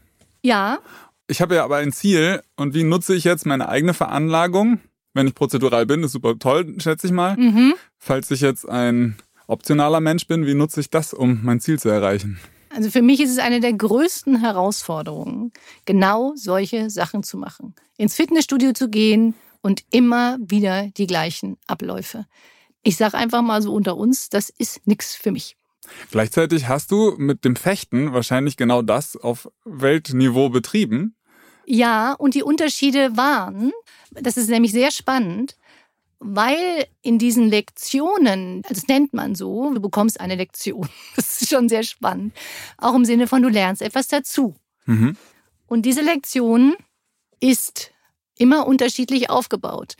Ja. 0.43 0.79
Ich 1.27 1.41
habe 1.41 1.55
ja 1.55 1.63
aber 1.63 1.77
ein 1.77 1.91
Ziel 1.91 2.41
und 2.55 2.73
wie 2.73 2.83
nutze 2.83 3.15
ich 3.15 3.23
jetzt 3.23 3.45
meine 3.45 3.69
eigene 3.69 3.93
Veranlagung? 3.93 4.79
Wenn 5.13 5.27
ich 5.27 5.35
prozedural 5.35 5.85
bin, 5.85 6.03
ist 6.03 6.11
super 6.11 6.37
toll, 6.37 6.75
schätze 6.79 7.07
ich 7.07 7.13
mal. 7.13 7.35
Mhm. 7.35 7.73
Falls 7.97 8.29
ich 8.29 8.41
jetzt 8.41 8.69
ein 8.69 9.17
optionaler 9.47 9.99
Mensch 9.99 10.27
bin, 10.27 10.45
wie 10.45 10.53
nutze 10.53 10.79
ich 10.79 10.89
das, 10.89 11.13
um 11.13 11.39
mein 11.43 11.59
Ziel 11.59 11.79
zu 11.79 11.89
erreichen? 11.89 12.39
Also 12.69 12.91
für 12.91 13.01
mich 13.01 13.19
ist 13.19 13.31
es 13.31 13.39
eine 13.39 13.59
der 13.59 13.73
größten 13.73 14.39
Herausforderungen, 14.39 15.51
genau 15.85 16.33
solche 16.35 16.89
Sachen 16.89 17.23
zu 17.23 17.37
machen. 17.37 17.73
Ins 17.97 18.13
Fitnessstudio 18.13 18.73
zu 18.73 18.89
gehen 18.89 19.33
und 19.61 19.83
immer 19.89 20.37
wieder 20.39 20.87
die 20.95 21.07
gleichen 21.07 21.57
Abläufe. 21.65 22.25
Ich 22.87 22.95
sage 22.95 23.17
einfach 23.17 23.41
mal 23.41 23.61
so 23.61 23.73
unter 23.73 23.97
uns, 23.97 24.29
das 24.29 24.49
ist 24.49 24.87
nichts 24.87 25.13
für 25.13 25.33
mich. 25.33 25.57
Gleichzeitig 26.09 26.69
hast 26.69 26.89
du 26.89 27.15
mit 27.17 27.43
dem 27.43 27.57
Fechten 27.57 28.13
wahrscheinlich 28.13 28.55
genau 28.55 28.81
das 28.81 29.17
auf 29.17 29.51
Weltniveau 29.65 30.47
betrieben. 30.47 31.13
Ja, 31.65 32.13
und 32.13 32.33
die 32.33 32.43
Unterschiede 32.43 33.17
waren, 33.17 33.73
das 34.11 34.37
ist 34.37 34.49
nämlich 34.49 34.71
sehr 34.71 34.91
spannend, 34.91 35.57
weil 36.19 36.85
in 37.01 37.19
diesen 37.19 37.49
Lektionen, 37.49 38.61
das 38.69 38.87
nennt 38.87 39.13
man 39.13 39.35
so, 39.35 39.73
du 39.73 39.81
bekommst 39.81 40.21
eine 40.21 40.35
Lektion, 40.35 40.87
das 41.17 41.41
ist 41.41 41.49
schon 41.49 41.67
sehr 41.67 41.83
spannend, 41.83 42.33
auch 42.77 42.95
im 42.95 43.03
Sinne 43.03 43.27
von 43.27 43.41
du 43.41 43.49
lernst 43.49 43.81
etwas 43.81 44.07
dazu. 44.07 44.55
Mhm. 44.85 45.17
Und 45.67 45.81
diese 45.81 46.03
Lektion 46.03 46.77
ist 47.41 47.91
immer 48.37 48.65
unterschiedlich 48.65 49.29
aufgebaut. 49.29 49.95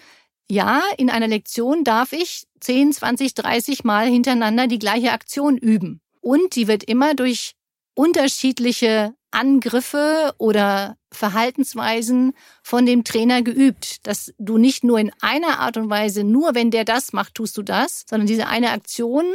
Ja, 0.50 0.82
in 0.98 1.10
einer 1.10 1.28
Lektion 1.28 1.84
darf 1.84 2.14
ich 2.14 2.46
10, 2.62 2.94
20, 2.94 3.34
30 3.34 3.84
Mal 3.84 4.08
hintereinander 4.08 4.68
die 4.68 4.80
gleiche 4.80 5.12
Aktion 5.12 5.58
üben. 5.58 6.02
Und 6.22 6.56
die 6.56 6.68
wird 6.68 6.84
immer 6.84 7.16
durch 7.16 7.54
unterschiedliche 7.96 9.14
Angriffe 9.32 10.34
oder 10.38 10.98
Verhaltensweisen 11.12 12.34
von 12.64 12.86
dem 12.86 13.04
Trainer 13.04 13.42
geübt, 13.42 14.06
dass 14.08 14.34
du 14.38 14.58
nicht 14.58 14.84
nur 14.84 15.00
in 15.00 15.12
einer 15.22 15.60
Art 15.60 15.78
und 15.78 15.90
Weise, 15.90 16.24
nur 16.24 16.56
wenn 16.56 16.72
der 16.72 16.86
das 16.86 17.14
macht, 17.14 17.36
tust 17.36 17.58
du 17.58 17.62
das, 17.62 18.06
sondern 18.10 18.28
diese 18.28 18.48
eine 18.48 18.72
Aktion 18.72 19.26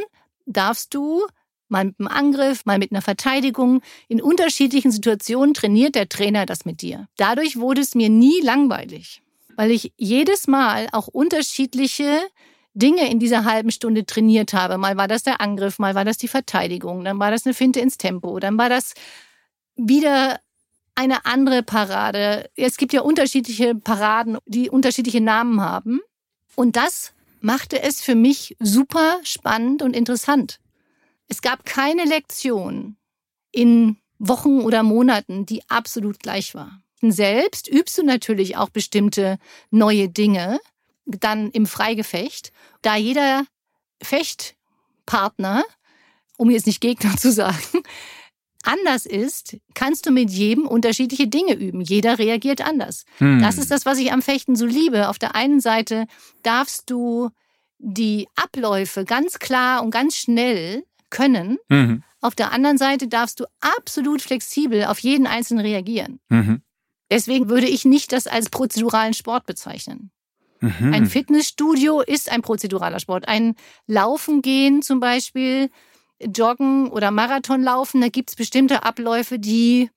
darfst 0.45 0.93
du 0.93 1.25
mal 1.67 1.85
mit 1.85 1.99
einem 1.99 2.07
Angriff, 2.07 2.65
mal 2.65 2.77
mit 2.77 2.91
einer 2.91 3.01
Verteidigung. 3.01 3.81
In 4.07 4.21
unterschiedlichen 4.21 4.91
Situationen 4.91 5.53
trainiert 5.53 5.95
der 5.95 6.09
Trainer 6.09 6.45
das 6.45 6.65
mit 6.65 6.81
dir. 6.81 7.07
Dadurch 7.17 7.57
wurde 7.57 7.81
es 7.81 7.95
mir 7.95 8.09
nie 8.09 8.41
langweilig, 8.41 9.22
weil 9.55 9.71
ich 9.71 9.93
jedes 9.97 10.47
Mal 10.47 10.87
auch 10.91 11.07
unterschiedliche 11.07 12.21
Dinge 12.73 13.09
in 13.09 13.19
dieser 13.19 13.45
halben 13.45 13.71
Stunde 13.71 14.05
trainiert 14.05 14.53
habe. 14.53 14.77
Mal 14.77 14.97
war 14.97 15.07
das 15.07 15.23
der 15.23 15.41
Angriff, 15.41 15.79
mal 15.79 15.95
war 15.95 16.05
das 16.05 16.17
die 16.17 16.27
Verteidigung, 16.27 17.03
dann 17.03 17.19
war 17.19 17.31
das 17.31 17.45
eine 17.45 17.53
Finte 17.53 17.79
ins 17.79 17.97
Tempo, 17.97 18.39
dann 18.39 18.57
war 18.57 18.69
das 18.69 18.93
wieder 19.75 20.39
eine 20.95 21.25
andere 21.25 21.63
Parade. 21.63 22.49
Es 22.55 22.77
gibt 22.77 22.93
ja 22.93 23.01
unterschiedliche 23.01 23.75
Paraden, 23.75 24.37
die 24.45 24.69
unterschiedliche 24.69 25.21
Namen 25.21 25.61
haben. 25.61 26.01
Und 26.55 26.75
das 26.75 27.13
machte 27.41 27.81
es 27.81 28.01
für 28.01 28.15
mich 28.15 28.55
super 28.59 29.19
spannend 29.23 29.81
und 29.81 29.95
interessant. 29.95 30.59
Es 31.27 31.41
gab 31.41 31.65
keine 31.65 32.05
Lektion 32.05 32.97
in 33.51 33.97
Wochen 34.19 34.61
oder 34.61 34.83
Monaten, 34.83 35.45
die 35.45 35.67
absolut 35.67 36.19
gleich 36.19 36.53
war. 36.53 36.82
Selbst 37.11 37.67
übst 37.67 37.97
du 37.97 38.03
natürlich 38.03 38.57
auch 38.57 38.69
bestimmte 38.69 39.37
neue 39.71 40.09
Dinge, 40.09 40.59
dann 41.05 41.51
im 41.51 41.65
Freigefecht, 41.65 42.51
da 42.81 42.95
jeder 42.95 43.45
Fechtpartner, 44.01 45.63
um 46.37 46.49
jetzt 46.49 46.67
nicht 46.67 46.81
Gegner 46.81 47.15
zu 47.17 47.31
sagen, 47.31 47.83
anders 48.63 49.05
ist, 49.05 49.57
kannst 49.73 50.05
du 50.05 50.11
mit 50.11 50.29
jedem 50.29 50.67
unterschiedliche 50.67 51.27
Dinge 51.27 51.53
üben. 51.53 51.81
Jeder 51.81 52.17
reagiert 52.17 52.65
anders. 52.65 53.05
Hm. 53.17 53.41
Das 53.41 53.57
ist 53.57 53.71
das, 53.71 53.85
was 53.85 53.97
ich 53.97 54.11
am 54.11 54.21
Fechten 54.21 54.55
so 54.55 54.65
liebe. 54.65 55.09
Auf 55.09 55.19
der 55.19 55.35
einen 55.35 55.59
Seite 55.59 56.05
darfst 56.43 56.89
du 56.89 57.29
die 57.79 58.27
Abläufe 58.35 59.03
ganz 59.03 59.39
klar 59.39 59.83
und 59.83 59.91
ganz 59.91 60.15
schnell 60.15 60.85
können. 61.09 61.57
Mhm. 61.69 62.03
Auf 62.21 62.35
der 62.35 62.53
anderen 62.53 62.77
Seite 62.77 63.07
darfst 63.09 63.41
du 63.41 63.45
absolut 63.59 64.21
flexibel 64.21 64.85
auf 64.85 64.99
jeden 64.99 65.27
Einzelnen 65.27 65.65
reagieren. 65.65 66.19
Mhm. 66.29 66.61
Deswegen 67.13 67.47
würde 67.47 67.67
ich 67.67 67.85
nicht 67.85 68.11
das 68.11 68.25
als 68.25 68.49
prozeduralen 68.49 69.13
Sport 69.13 69.45
bezeichnen. 69.45 70.09
Mhm. 70.61 70.93
Ein 70.95 71.05
Fitnessstudio 71.05 72.01
ist 72.01 72.31
ein 72.31 72.41
prozeduraler 72.41 72.99
Sport. 72.99 73.27
Ein 73.27 73.53
Laufen 73.85 74.41
gehen 74.41 74.81
zum 74.81 74.99
Beispiel 74.99 75.69
Joggen 76.19 76.89
oder 76.89 77.11
Marathon 77.11 77.61
laufen, 77.61 78.01
da 78.01 78.07
gibt 78.07 78.31
es 78.31 78.35
bestimmte 78.35 78.81
Abläufe, 78.83 79.37
die 79.37 79.91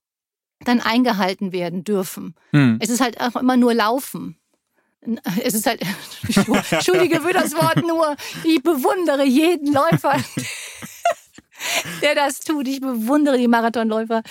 dann 0.60 0.80
eingehalten 0.80 1.52
werden 1.52 1.84
dürfen. 1.84 2.34
Hm. 2.50 2.76
Es 2.82 2.90
ist 2.90 3.00
halt 3.00 3.18
auch 3.18 3.36
immer 3.36 3.56
nur 3.56 3.72
Laufen. 3.72 4.36
Es 5.42 5.54
ist 5.54 5.66
halt, 5.66 5.80
entschuldige 6.70 7.22
für 7.22 7.32
das 7.32 7.54
Wort 7.54 7.78
nur, 7.78 8.14
ich 8.44 8.62
bewundere 8.62 9.24
jeden 9.24 9.72
Läufer, 9.72 10.22
der 12.02 12.14
das 12.14 12.40
tut. 12.40 12.68
Ich 12.68 12.82
bewundere 12.82 13.38
die 13.38 13.48
Marathonläufer. 13.48 14.22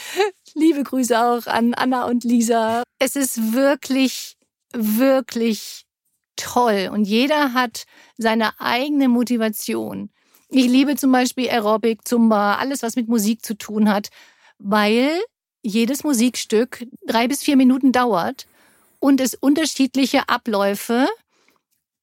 Liebe 0.55 0.83
Grüße 0.83 1.19
auch 1.21 1.47
an 1.47 1.73
Anna 1.73 2.05
und 2.05 2.23
Lisa. 2.23 2.83
Es 2.97 3.17
ist 3.17 3.53
wirklich, 3.53 4.37
wirklich 4.73 5.85
toll. 6.37 6.89
Und 6.91 7.03
jeder 7.03 7.53
hat 7.53 7.85
seine 8.17 8.59
eigene 8.59 9.09
Motivation. 9.09 10.09
Ich 10.49 10.67
liebe 10.67 10.95
zum 10.95 11.11
Beispiel 11.11 11.49
Aerobic, 11.49 12.07
Zumba, 12.07 12.55
alles, 12.55 12.83
was 12.83 12.95
mit 12.95 13.09
Musik 13.09 13.45
zu 13.45 13.57
tun 13.57 13.89
hat, 13.89 14.09
weil 14.57 15.19
jedes 15.61 16.03
Musikstück 16.03 16.85
drei 17.05 17.27
bis 17.27 17.43
vier 17.43 17.57
Minuten 17.57 17.91
dauert 17.91 18.47
und 18.99 19.19
es 19.19 19.35
unterschiedliche 19.35 20.29
Abläufe 20.29 21.07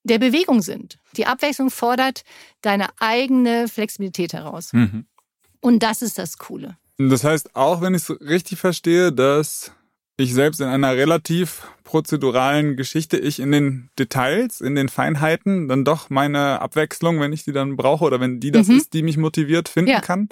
der 0.04 0.18
Bewegung 0.18 0.60
sind. 0.60 0.98
Die 1.16 1.26
Abwechslung 1.26 1.70
fordert 1.70 2.24
deine 2.60 2.88
eigene 2.98 3.68
Flexibilität 3.68 4.32
heraus. 4.32 4.72
Mhm. 4.72 5.06
Und 5.60 5.82
das 5.82 6.02
ist 6.02 6.18
das 6.18 6.38
Coole. 6.38 6.76
Das 7.08 7.24
heißt, 7.24 7.56
auch 7.56 7.80
wenn 7.80 7.94
ich 7.94 8.08
es 8.08 8.20
richtig 8.20 8.58
verstehe, 8.58 9.12
dass 9.12 9.72
ich 10.16 10.34
selbst 10.34 10.60
in 10.60 10.68
einer 10.68 10.94
relativ 10.94 11.62
prozeduralen 11.84 12.76
Geschichte, 12.76 13.18
ich 13.18 13.40
in 13.40 13.52
den 13.52 13.90
Details, 13.98 14.60
in 14.60 14.74
den 14.74 14.88
Feinheiten 14.88 15.68
dann 15.68 15.84
doch 15.84 16.10
meine 16.10 16.60
Abwechslung, 16.60 17.20
wenn 17.20 17.32
ich 17.32 17.44
die 17.44 17.52
dann 17.52 17.76
brauche 17.76 18.04
oder 18.04 18.20
wenn 18.20 18.40
die 18.40 18.50
das 18.50 18.68
mhm. 18.68 18.76
ist, 18.76 18.94
die 18.94 19.02
mich 19.02 19.16
motiviert, 19.16 19.68
finden 19.68 19.90
ja. 19.90 20.00
kann. 20.00 20.28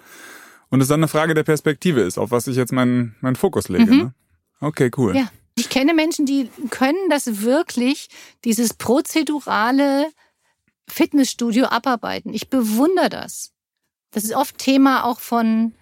Und 0.69 0.81
es 0.81 0.89
dann 0.89 1.01
eine 1.01 1.09
Frage 1.09 1.35
der 1.35 1.43
Perspektive 1.43 2.01
ist, 2.01 2.19
auf 2.19 2.31
was 2.31 2.47
ich 2.47 2.57
jetzt 2.57 2.73
meinen, 2.73 3.17
meinen 3.21 3.37
Fokus 3.37 3.69
lege. 3.69 3.93
Mhm. 3.93 3.99
Ne? 3.99 4.15
Okay, 4.61 4.91
cool. 4.97 5.17
Ja. 5.17 5.31
Ich 5.57 5.69
kenne 5.69 5.95
Menschen, 5.95 6.27
die 6.27 6.49
können 6.71 7.11
das 7.11 7.43
wirklich, 7.43 8.09
dieses 8.45 8.75
prozedurale 8.75 10.07
Fitnessstudio 10.89 11.67
abarbeiten. 11.67 12.33
Ich 12.33 12.49
bewundere 12.49 13.09
das. 13.09 13.53
Das 14.13 14.25
ist 14.25 14.35
oft 14.35 14.59
Thema 14.59 15.05
auch 15.05 15.21
von 15.21 15.75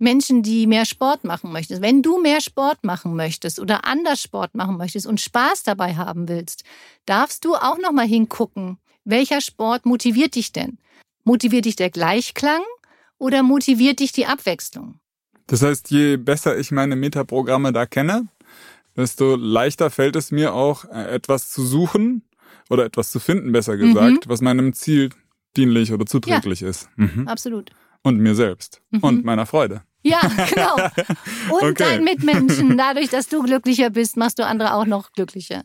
Menschen, 0.00 0.42
die 0.42 0.66
mehr 0.66 0.86
Sport 0.86 1.24
machen 1.24 1.52
möchtest. 1.52 1.82
Wenn 1.82 2.02
du 2.02 2.20
mehr 2.20 2.40
Sport 2.40 2.82
machen 2.84 3.14
möchtest 3.16 3.60
oder 3.60 3.84
anders 3.84 4.22
Sport 4.22 4.54
machen 4.54 4.76
möchtest 4.76 5.06
und 5.06 5.20
Spaß 5.20 5.62
dabei 5.62 5.96
haben 5.96 6.28
willst, 6.28 6.64
darfst 7.06 7.44
du 7.44 7.54
auch 7.54 7.78
noch 7.78 7.92
mal 7.92 8.06
hingucken, 8.06 8.78
welcher 9.04 9.40
Sport 9.40 9.86
motiviert 9.86 10.34
dich 10.34 10.52
denn? 10.52 10.78
Motiviert 11.24 11.66
dich 11.66 11.76
der 11.76 11.90
Gleichklang 11.90 12.62
oder 13.18 13.42
motiviert 13.42 14.00
dich 14.00 14.12
die 14.12 14.26
Abwechslung? 14.26 15.00
Das 15.46 15.62
heißt, 15.62 15.90
je 15.90 16.16
besser 16.16 16.56
ich 16.58 16.70
meine 16.70 16.96
Metaprogramme 16.96 17.72
da 17.72 17.84
kenne, 17.86 18.28
desto 18.96 19.36
leichter 19.36 19.90
fällt 19.90 20.16
es 20.16 20.30
mir 20.30 20.54
auch, 20.54 20.84
äh, 20.86 21.14
etwas 21.14 21.50
zu 21.50 21.64
suchen 21.64 22.22
oder 22.68 22.84
etwas 22.84 23.10
zu 23.10 23.20
finden, 23.20 23.52
besser 23.52 23.76
gesagt, 23.76 24.26
mhm. 24.26 24.30
was 24.30 24.40
meinem 24.40 24.72
Ziel 24.72 25.10
dienlich 25.56 25.92
oder 25.92 26.06
zuträglich 26.06 26.60
ja, 26.60 26.68
ist. 26.68 26.88
Mhm. 26.96 27.26
Absolut. 27.28 27.70
Und 28.02 28.18
mir 28.18 28.34
selbst 28.34 28.80
mhm. 28.90 29.00
und 29.00 29.24
meiner 29.24 29.46
Freude. 29.46 29.82
Ja, 30.02 30.20
genau. 30.48 30.76
Und 31.50 31.70
okay. 31.70 31.74
deinen 31.74 32.04
Mitmenschen. 32.04 32.76
Dadurch, 32.76 33.10
dass 33.10 33.28
du 33.28 33.42
glücklicher 33.42 33.90
bist, 33.90 34.16
machst 34.16 34.38
du 34.38 34.46
andere 34.46 34.74
auch 34.74 34.86
noch 34.86 35.12
glücklicher. 35.12 35.62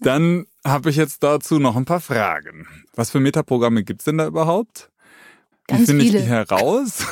Dann 0.00 0.46
habe 0.64 0.90
ich 0.90 0.96
jetzt 0.96 1.22
dazu 1.22 1.58
noch 1.58 1.76
ein 1.76 1.84
paar 1.84 2.00
Fragen. 2.00 2.66
Was 2.94 3.10
für 3.10 3.20
Metaprogramme 3.20 3.84
gibt's 3.84 4.04
denn 4.04 4.18
da 4.18 4.26
überhaupt? 4.26 4.90
Wie 5.68 5.84
finde 5.84 6.04
ich 6.04 6.12
die 6.12 6.20
heraus? 6.20 7.04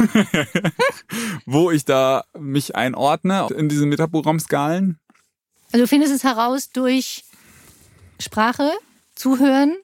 Wo 1.46 1.70
ich 1.70 1.84
da 1.84 2.24
mich 2.38 2.74
einordne 2.74 3.48
in 3.54 3.68
diese 3.68 3.84
Metaprogrammskalen? 3.84 4.98
Also 5.72 5.84
du 5.84 5.88
findest 5.88 6.14
es 6.14 6.24
heraus 6.24 6.70
durch 6.70 7.24
Sprache, 8.18 8.70
Zuhören, 9.14 9.76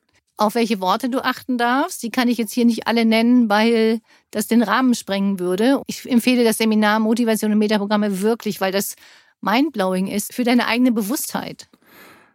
auf 0.42 0.54
welche 0.54 0.80
Worte 0.80 1.08
du 1.08 1.24
achten 1.24 1.58
darfst. 1.58 2.02
Die 2.02 2.10
kann 2.10 2.28
ich 2.28 2.38
jetzt 2.38 2.52
hier 2.52 2.64
nicht 2.64 2.86
alle 2.86 3.04
nennen, 3.04 3.48
weil 3.48 4.00
das 4.30 4.46
den 4.46 4.62
Rahmen 4.62 4.94
sprengen 4.94 5.38
würde. 5.38 5.82
Ich 5.86 6.08
empfehle 6.10 6.44
das 6.44 6.58
Seminar 6.58 7.00
Motivation 7.00 7.52
und 7.52 7.58
Metaprogramme 7.58 8.20
wirklich, 8.20 8.60
weil 8.60 8.72
das 8.72 8.96
mindblowing 9.40 10.06
ist 10.06 10.34
für 10.34 10.44
deine 10.44 10.66
eigene 10.66 10.92
Bewusstheit. 10.92 11.68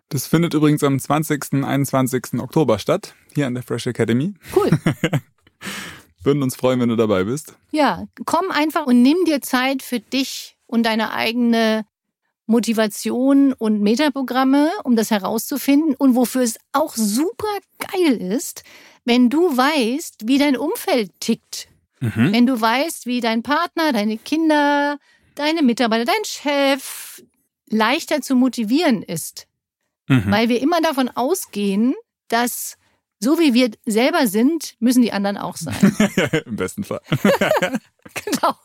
Das 0.09 0.25
findet 0.25 0.53
übrigens 0.53 0.83
am 0.83 0.99
20. 0.99 1.53
und 1.53 1.63
21. 1.65 2.39
Oktober 2.39 2.79
statt, 2.79 3.13
hier 3.35 3.45
an 3.45 3.53
der 3.53 3.63
Fresh 3.63 3.87
Academy. 3.87 4.33
Cool. 4.55 4.69
Würden 6.23 6.43
uns 6.43 6.55
freuen, 6.55 6.79
wenn 6.79 6.89
du 6.89 6.95
dabei 6.95 7.25
bist. 7.25 7.55
Ja, 7.71 8.05
komm 8.25 8.51
einfach 8.51 8.85
und 8.85 9.01
nimm 9.01 9.17
dir 9.25 9.41
Zeit 9.41 9.81
für 9.81 9.99
dich 9.99 10.57
und 10.65 10.85
deine 10.85 11.13
eigene 11.13 11.85
Motivation 12.47 13.53
und 13.53 13.81
Metaprogramme, 13.81 14.71
um 14.83 14.95
das 14.95 15.11
herauszufinden 15.11 15.95
und 15.95 16.15
wofür 16.15 16.41
es 16.41 16.57
auch 16.71 16.95
super 16.95 17.47
geil 17.77 18.17
ist, 18.17 18.63
wenn 19.05 19.29
du 19.29 19.55
weißt, 19.55 20.27
wie 20.27 20.37
dein 20.37 20.57
Umfeld 20.57 21.11
tickt. 21.19 21.67
Mhm. 21.99 22.31
Wenn 22.31 22.45
du 22.45 22.59
weißt, 22.59 23.05
wie 23.05 23.21
dein 23.21 23.43
Partner, 23.43 23.91
deine 23.91 24.17
Kinder, 24.17 24.97
deine 25.35 25.61
Mitarbeiter, 25.61 26.05
dein 26.05 26.25
Chef 26.25 27.23
leichter 27.69 28.21
zu 28.21 28.35
motivieren 28.35 29.03
ist. 29.03 29.47
Mhm. 30.07 30.31
Weil 30.31 30.49
wir 30.49 30.61
immer 30.61 30.81
davon 30.81 31.09
ausgehen, 31.09 31.95
dass 32.29 32.77
so 33.19 33.39
wie 33.39 33.53
wir 33.53 33.71
selber 33.85 34.27
sind, 34.27 34.75
müssen 34.79 35.01
die 35.01 35.11
anderen 35.11 35.37
auch 35.37 35.57
sein. 35.57 35.75
Im 36.45 36.55
besten 36.55 36.83
Fall. 36.83 37.01
genau. 38.25 38.55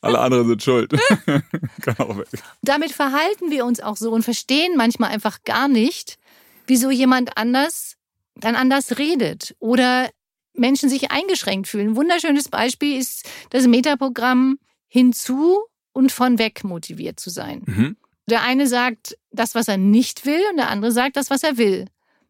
Alle 0.00 0.18
anderen 0.18 0.48
sind 0.48 0.62
schuld. 0.62 0.92
genau. 1.80 2.22
Damit 2.62 2.92
verhalten 2.92 3.50
wir 3.50 3.64
uns 3.64 3.80
auch 3.80 3.96
so 3.96 4.12
und 4.12 4.22
verstehen 4.22 4.76
manchmal 4.76 5.10
einfach 5.10 5.42
gar 5.44 5.68
nicht, 5.68 6.18
wieso 6.66 6.90
jemand 6.90 7.38
anders 7.38 7.96
dann 8.34 8.54
anders 8.54 8.98
redet 8.98 9.56
oder 9.60 10.10
Menschen 10.52 10.90
sich 10.90 11.10
eingeschränkt 11.10 11.68
fühlen. 11.68 11.90
Ein 11.90 11.96
wunderschönes 11.96 12.48
Beispiel 12.48 12.98
ist 12.98 13.26
das 13.50 13.66
Metaprogramm 13.66 14.58
hinzu 14.88 15.58
und 15.92 16.12
von 16.12 16.38
weg 16.38 16.64
motiviert 16.64 17.18
zu 17.18 17.30
sein. 17.30 17.62
Mhm. 17.64 17.96
Der 18.28 18.42
eine 18.42 18.66
sagt 18.66 19.16
das, 19.30 19.54
was 19.54 19.68
er 19.68 19.78
nicht 19.78 20.26
will, 20.26 20.40
und 20.50 20.56
der 20.56 20.68
andere 20.68 20.92
sagt 20.92 21.16
das, 21.16 21.30
was 21.30 21.42
er 21.42 21.56
will 21.56 21.86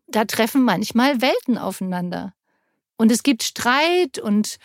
da 0.09 0.25
treffen 0.25 0.63
manchmal 0.63 1.21
Welten 1.21 1.59
aufeinander. 1.59 2.35
Und 2.97 3.13
es 3.13 3.23
gibt 3.23 3.43
Streit 3.43 4.19
und 4.19 4.59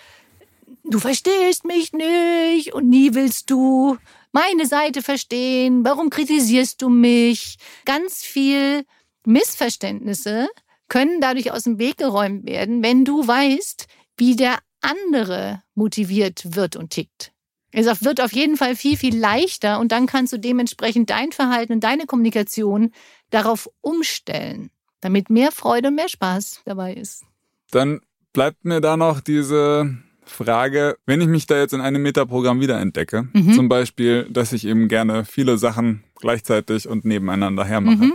du 0.83 0.99
verstehst 0.99 1.65
mich 1.65 1.93
nicht 1.93 2.73
und 2.73 2.89
nie 2.89 3.13
willst 3.13 3.49
du 3.49 3.97
meine 4.31 4.65
Seite 4.65 5.01
verstehen. 5.01 5.83
Warum 5.83 6.09
kritisierst 6.09 6.81
du 6.81 6.89
mich? 6.89 7.57
Ganz 7.85 8.23
viel 8.23 8.85
Missverständnisse 9.25 10.47
können 10.87 11.21
dadurch 11.21 11.51
aus 11.51 11.63
dem 11.63 11.79
Weg 11.79 11.97
geräumt 11.97 12.45
werden, 12.45 12.83
wenn 12.83 13.05
du 13.05 13.27
weißt, 13.27 13.87
wie 14.17 14.35
der 14.35 14.59
andere 14.81 15.63
motiviert 15.75 16.55
wird 16.55 16.75
und 16.75 16.91
tickt. 16.91 17.31
Es 17.73 18.03
wird 18.03 18.19
auf 18.19 18.33
jeden 18.33 18.57
Fall 18.57 18.75
viel, 18.75 18.97
viel 18.97 19.17
leichter 19.17 19.79
und 19.79 19.93
dann 19.93 20.05
kannst 20.05 20.33
du 20.33 20.37
dementsprechend 20.37 21.09
dein 21.09 21.31
Verhalten 21.31 21.73
und 21.73 21.83
deine 21.83 22.05
Kommunikation 22.05 22.91
darauf 23.29 23.69
umstellen 23.79 24.71
damit 25.01 25.29
mehr 25.29 25.51
Freude 25.51 25.89
und 25.89 25.95
mehr 25.95 26.09
Spaß 26.09 26.61
dabei 26.65 26.93
ist. 26.93 27.23
Dann 27.71 28.01
bleibt 28.33 28.63
mir 28.65 28.81
da 28.81 28.97
noch 28.97 29.19
diese 29.19 29.97
Frage, 30.23 30.97
wenn 31.05 31.21
ich 31.21 31.27
mich 31.27 31.45
da 31.47 31.57
jetzt 31.57 31.73
in 31.73 31.81
einem 31.81 32.01
Metaprogramm 32.01 32.61
wiederentdecke, 32.61 33.27
mhm. 33.33 33.53
zum 33.53 33.69
Beispiel, 33.69 34.27
dass 34.29 34.53
ich 34.53 34.65
eben 34.65 34.87
gerne 34.87 35.25
viele 35.25 35.57
Sachen 35.57 36.03
gleichzeitig 36.15 36.87
und 36.87 37.05
nebeneinander 37.05 37.65
hermache. 37.65 38.05
Mhm. 38.05 38.13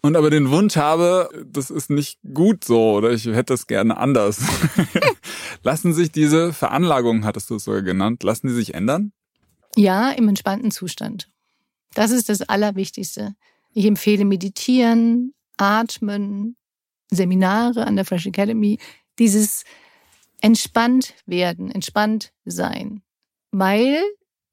Und 0.00 0.16
aber 0.16 0.30
den 0.30 0.50
Wunsch 0.50 0.76
habe, 0.76 1.28
das 1.44 1.70
ist 1.70 1.90
nicht 1.90 2.20
gut 2.32 2.64
so 2.64 2.92
oder 2.92 3.10
ich 3.10 3.24
hätte 3.26 3.54
es 3.54 3.66
gerne 3.66 3.96
anders. 3.96 4.40
lassen 5.64 5.92
sich 5.92 6.12
diese 6.12 6.52
Veranlagungen, 6.52 7.24
hattest 7.24 7.50
du 7.50 7.56
es 7.56 7.64
sogar 7.64 7.82
genannt, 7.82 8.22
lassen 8.22 8.46
die 8.46 8.54
sich 8.54 8.74
ändern? 8.74 9.12
Ja, 9.76 10.10
im 10.10 10.28
entspannten 10.28 10.70
Zustand. 10.70 11.28
Das 11.94 12.12
ist 12.12 12.28
das 12.28 12.42
Allerwichtigste. 12.42 13.34
Ich 13.74 13.86
empfehle 13.86 14.24
Meditieren, 14.24 15.34
Atmen, 15.58 16.56
Seminare 17.10 17.86
an 17.86 17.96
der 17.96 18.04
Fresh 18.04 18.26
Academy. 18.26 18.78
Dieses 19.18 19.64
entspannt 20.40 21.14
werden, 21.26 21.70
entspannt 21.70 22.32
sein. 22.44 23.02
Weil 23.50 24.02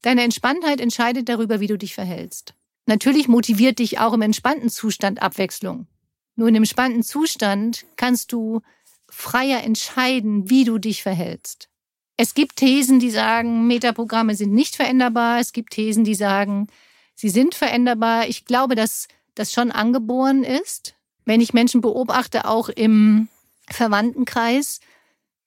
deine 0.02 0.22
Entspanntheit 0.22 0.80
entscheidet 0.80 1.28
darüber, 1.28 1.60
wie 1.60 1.66
du 1.66 1.78
dich 1.78 1.94
verhältst. 1.94 2.54
Natürlich 2.86 3.28
motiviert 3.28 3.78
dich 3.78 3.98
auch 3.98 4.12
im 4.12 4.22
entspannten 4.22 4.70
Zustand 4.70 5.22
Abwechslung. 5.22 5.86
Nur 6.36 6.48
in 6.48 6.54
dem 6.54 6.62
entspannten 6.62 7.02
Zustand 7.02 7.84
kannst 7.96 8.32
du 8.32 8.60
freier 9.08 9.62
entscheiden, 9.62 10.50
wie 10.50 10.64
du 10.64 10.78
dich 10.78 11.02
verhältst. 11.02 11.68
Es 12.16 12.34
gibt 12.34 12.56
Thesen, 12.56 12.98
die 12.98 13.10
sagen, 13.10 13.66
Metaprogramme 13.66 14.34
sind 14.34 14.52
nicht 14.52 14.76
veränderbar. 14.76 15.40
Es 15.40 15.52
gibt 15.52 15.72
Thesen, 15.72 16.04
die 16.04 16.14
sagen, 16.14 16.68
sie 17.14 17.28
sind 17.28 17.54
veränderbar. 17.54 18.28
Ich 18.28 18.44
glaube, 18.44 18.74
dass 18.74 19.08
das 19.36 19.52
schon 19.52 19.70
angeboren 19.70 20.42
ist. 20.42 20.96
Wenn 21.24 21.40
ich 21.40 21.54
Menschen 21.54 21.80
beobachte, 21.80 22.46
auch 22.48 22.68
im 22.68 23.28
Verwandtenkreis, 23.68 24.80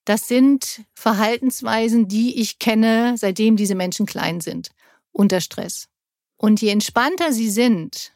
das 0.05 0.27
sind 0.27 0.85
Verhaltensweisen, 0.93 2.07
die 2.07 2.39
ich 2.39 2.59
kenne, 2.59 3.15
seitdem 3.17 3.57
diese 3.57 3.75
Menschen 3.75 4.05
klein 4.05 4.39
sind, 4.39 4.69
unter 5.11 5.41
Stress. 5.41 5.87
Und 6.37 6.61
je 6.61 6.69
entspannter 6.69 7.33
sie 7.33 7.49
sind, 7.49 8.13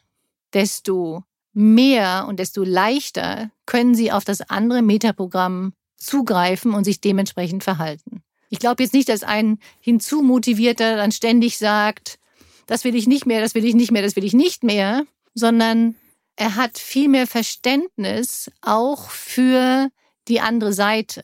desto 0.54 1.24
mehr 1.52 2.26
und 2.28 2.40
desto 2.40 2.64
leichter 2.64 3.50
können 3.66 3.94
sie 3.94 4.10
auf 4.10 4.24
das 4.24 4.40
andere 4.42 4.82
Metaprogramm 4.82 5.74
zugreifen 5.96 6.74
und 6.74 6.84
sich 6.84 7.00
dementsprechend 7.00 7.64
verhalten. 7.64 8.22
Ich 8.50 8.58
glaube 8.58 8.82
jetzt 8.82 8.94
nicht, 8.94 9.08
dass 9.08 9.22
ein 9.22 9.58
hinzumotivierter 9.80 10.96
dann 10.96 11.12
ständig 11.12 11.58
sagt, 11.58 12.18
das 12.66 12.84
will 12.84 12.94
ich 12.94 13.06
nicht 13.06 13.26
mehr, 13.26 13.40
das 13.40 13.54
will 13.54 13.64
ich 13.64 13.74
nicht 13.74 13.90
mehr, 13.90 14.02
das 14.02 14.16
will 14.16 14.24
ich 14.24 14.34
nicht 14.34 14.64
mehr, 14.64 15.04
sondern 15.34 15.96
er 16.36 16.56
hat 16.56 16.78
viel 16.78 17.08
mehr 17.08 17.26
Verständnis 17.26 18.50
auch 18.62 19.10
für 19.10 19.88
die 20.28 20.40
andere 20.40 20.72
Seite. 20.72 21.22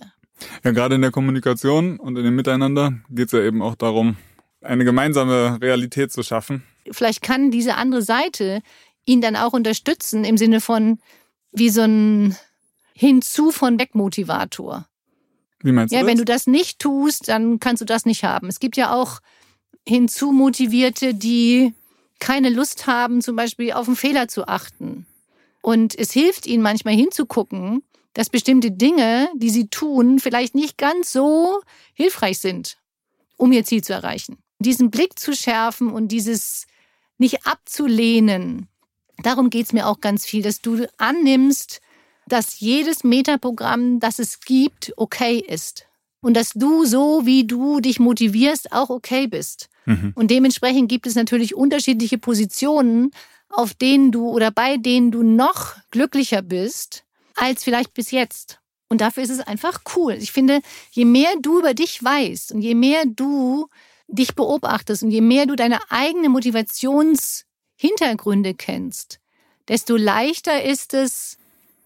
Ja, 0.65 0.71
gerade 0.71 0.95
in 0.95 1.03
der 1.03 1.11
Kommunikation 1.11 1.99
und 1.99 2.17
in 2.17 2.25
dem 2.25 2.37
Miteinander 2.37 2.95
geht 3.11 3.27
es 3.27 3.33
ja 3.33 3.43
eben 3.43 3.63
auch 3.63 3.75
darum, 3.75 4.17
eine 4.63 4.85
gemeinsame 4.85 5.59
Realität 5.61 6.13
zu 6.13 6.23
schaffen. 6.23 6.63
Vielleicht 6.91 7.23
kann 7.23 7.51
diese 7.51 7.75
andere 7.75 8.03
Seite 8.03 8.63
ihn 9.05 9.21
dann 9.21 9.37
auch 9.37 9.53
unterstützen 9.53 10.25
im 10.25 10.37
Sinne 10.37 10.61
von 10.61 10.99
wie 11.53 11.71
so 11.71 11.83
ein 11.83 12.37
Hinzu 12.95 13.51
von 13.51 13.79
Wegmotivator. 13.79 14.87
Wie 15.63 15.73
meinst 15.73 15.93
du 15.93 15.97
ja, 15.97 16.03
das? 16.03 16.11
wenn 16.11 16.19
du 16.19 16.25
das 16.25 16.47
nicht 16.47 16.79
tust, 16.79 17.29
dann 17.29 17.61
kannst 17.61 17.81
du 17.81 17.87
das 17.87 18.07
nicht 18.07 18.25
haben. 18.25 18.49
Es 18.49 18.61
gibt 18.61 18.77
ja 18.77 18.95
auch 18.95 19.21
Hinzumotivierte, 19.87 21.15
die 21.15 21.75
keine 22.21 22.51
Lust 22.51 22.87
haben, 22.87 23.21
zum 23.21 23.35
Beispiel 23.35 23.73
auf 23.73 23.87
einen 23.87 23.97
Fehler 23.97 24.29
zu 24.29 24.47
achten. 24.47 25.07
Und 25.63 25.99
es 25.99 26.13
hilft 26.13 26.47
ihnen 26.47 26.63
manchmal 26.63 26.95
hinzugucken, 26.95 27.83
dass 28.15 28.31
bestimmte 28.31 28.71
Dinge, 28.71 29.29
die 29.35 29.51
sie 29.51 29.69
tun, 29.69 30.19
vielleicht 30.19 30.55
nicht 30.55 30.79
ganz 30.79 31.13
so 31.13 31.61
hilfreich 31.95 32.39
sind, 32.39 32.79
um 33.37 33.53
ihr 33.53 33.65
Ziel 33.65 33.83
zu 33.83 33.93
erreichen. 33.93 34.39
Diesen 34.59 34.91
Blick 34.91 35.19
zu 35.19 35.35
schärfen 35.35 35.91
und 35.91 36.09
dieses 36.09 36.67
nicht 37.19 37.47
abzulehnen, 37.47 38.69
darum 39.23 39.51
geht's 39.51 39.73
mir 39.73 39.87
auch 39.87 40.01
ganz 40.01 40.25
viel, 40.25 40.43
dass 40.43 40.61
du 40.61 40.87
annimmst, 40.99 41.81
dass 42.27 42.61
jedes 42.61 43.05
Metaprogramm, 43.05 44.01
das 44.01 44.19
es 44.19 44.41
gibt, 44.41 44.93
okay 44.97 45.39
ist. 45.39 45.87
Und 46.21 46.35
dass 46.35 46.51
du 46.51 46.85
so, 46.85 47.25
wie 47.25 47.47
du 47.47 47.81
dich 47.81 47.99
motivierst, 47.99 48.73
auch 48.73 48.91
okay 48.91 49.27
bist. 49.27 49.71
Mhm. 49.87 50.13
Und 50.15 50.31
dementsprechend 50.31 50.89
gibt 50.89 51.07
es 51.07 51.15
natürlich 51.15 51.55
unterschiedliche 51.55 52.19
Positionen, 52.19 53.11
auf 53.49 53.75
denen 53.75 54.13
du 54.13 54.29
oder 54.29 54.51
bei 54.51 54.77
denen 54.77 55.11
du 55.11 55.23
noch 55.23 55.77
glücklicher 55.91 56.43
bist 56.43 57.05
als 57.35 57.65
vielleicht 57.65 57.95
bis 57.95 58.11
jetzt. 58.11 58.59
Und 58.89 59.01
dafür 59.01 59.23
ist 59.23 59.31
es 59.31 59.41
einfach 59.41 59.81
cool. 59.97 60.13
Ich 60.15 60.33
finde, 60.33 60.61
je 60.91 61.05
mehr 61.05 61.31
du 61.41 61.61
über 61.61 61.75
dich 61.75 62.03
weißt 62.03 62.53
und 62.53 62.61
je 62.61 62.75
mehr 62.75 63.05
du 63.07 63.69
dich 64.09 64.35
beobachtest 64.35 65.05
und 65.05 65.11
je 65.11 65.21
mehr 65.21 65.47
du 65.47 65.57
deine 65.57 65.79
eigene 65.91 66.29
Motivationshintergründe 66.29 68.55
kennst, 68.55 69.21
desto 69.69 69.97
leichter 69.97 70.65
ist 70.65 70.95
es, 70.95 71.39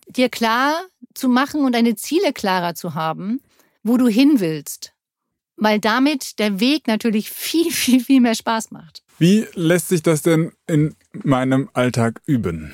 dir 0.07 0.31
klar 0.31 0.83
zu 1.15 1.29
machen 1.29 1.65
und 1.65 1.73
deine 1.73 1.97
Ziele 1.97 2.33
klarer 2.33 2.75
zu 2.75 2.95
haben, 2.95 3.41
wo 3.85 3.97
du 3.97 4.09
hin 4.09 4.41
willst. 4.41 4.93
Weil 5.57 5.79
damit 5.79 6.41
der 6.41 6.59
Weg 6.59 6.89
natürlich 6.89 7.31
viel, 7.31 7.71
viel, 7.71 8.01
viel 8.01 8.21
mehr 8.21 8.35
Spaß 8.35 8.73
macht. 8.73 9.05
Wie 9.19 9.47
lässt 9.55 9.91
sich 9.91 10.03
das 10.03 10.23
denn 10.23 10.53
in 10.67 10.97
meinem 11.13 11.71
Alltag 11.73 12.21
üben? 12.27 12.73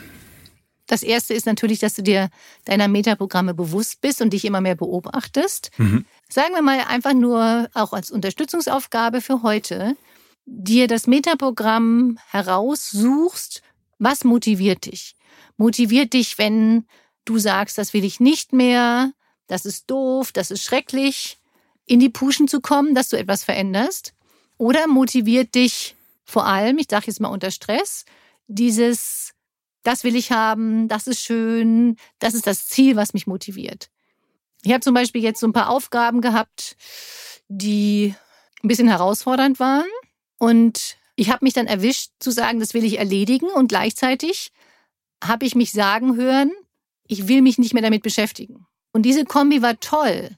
Das 0.86 1.02
erste 1.02 1.34
ist 1.34 1.46
natürlich, 1.46 1.78
dass 1.78 1.94
du 1.94 2.02
dir 2.02 2.30
deiner 2.64 2.88
Metaprogramme 2.88 3.54
bewusst 3.54 4.00
bist 4.00 4.20
und 4.22 4.32
dich 4.32 4.44
immer 4.44 4.60
mehr 4.60 4.74
beobachtest. 4.74 5.70
Mhm. 5.76 6.04
Sagen 6.28 6.54
wir 6.54 6.62
mal 6.62 6.80
einfach 6.88 7.12
nur 7.12 7.68
auch 7.74 7.92
als 7.92 8.10
Unterstützungsaufgabe 8.10 9.20
für 9.20 9.42
heute, 9.42 9.96
dir 10.46 10.88
das 10.88 11.06
Metaprogramm 11.06 12.18
heraussuchst, 12.30 13.62
was 13.98 14.24
motiviert 14.24 14.86
dich? 14.86 15.14
Motiviert 15.56 16.12
dich, 16.12 16.38
wenn 16.38 16.86
du 17.24 17.38
sagst, 17.38 17.78
das 17.78 17.94
will 17.94 18.04
ich 18.04 18.18
nicht 18.18 18.52
mehr, 18.52 19.12
das 19.50 19.66
ist 19.66 19.90
doof, 19.90 20.32
das 20.32 20.50
ist 20.50 20.62
schrecklich, 20.62 21.38
in 21.86 22.00
die 22.00 22.08
Puschen 22.08 22.48
zu 22.48 22.60
kommen, 22.60 22.94
dass 22.94 23.08
du 23.08 23.16
etwas 23.16 23.44
veränderst? 23.44 24.14
Oder 24.58 24.86
motiviert 24.86 25.54
dich 25.54 25.96
vor 26.24 26.46
allem, 26.46 26.78
ich 26.78 26.86
sage 26.90 27.06
jetzt 27.08 27.20
mal 27.20 27.28
unter 27.28 27.50
Stress, 27.50 28.04
dieses 28.46 29.34
das 29.82 30.04
will 30.04 30.16
ich 30.16 30.30
haben, 30.30 30.88
das 30.88 31.06
ist 31.06 31.20
schön, 31.20 31.96
das 32.18 32.34
ist 32.34 32.46
das 32.46 32.68
Ziel, 32.68 32.96
was 32.96 33.14
mich 33.14 33.26
motiviert. 33.26 33.88
Ich 34.62 34.72
habe 34.72 34.80
zum 34.80 34.94
Beispiel 34.94 35.22
jetzt 35.22 35.40
so 35.40 35.46
ein 35.46 35.54
paar 35.54 35.70
Aufgaben 35.70 36.20
gehabt, 36.20 36.76
die 37.48 38.14
ein 38.62 38.68
bisschen 38.68 38.88
herausfordernd 38.88 39.58
waren. 39.58 39.88
Und 40.38 40.96
ich 41.16 41.30
habe 41.30 41.44
mich 41.44 41.54
dann 41.54 41.66
erwischt 41.66 42.12
zu 42.18 42.30
sagen, 42.30 42.60
das 42.60 42.74
will 42.74 42.84
ich 42.84 42.98
erledigen. 42.98 43.46
Und 43.46 43.68
gleichzeitig 43.68 44.52
habe 45.24 45.46
ich 45.46 45.54
mich 45.54 45.72
sagen 45.72 46.16
hören, 46.16 46.52
ich 47.06 47.26
will 47.26 47.40
mich 47.42 47.58
nicht 47.58 47.72
mehr 47.72 47.82
damit 47.82 48.02
beschäftigen. 48.02 48.66
Und 48.92 49.03
diese 49.03 49.24
Kombi 49.24 49.62
war 49.62 49.79
toll, 49.81 50.31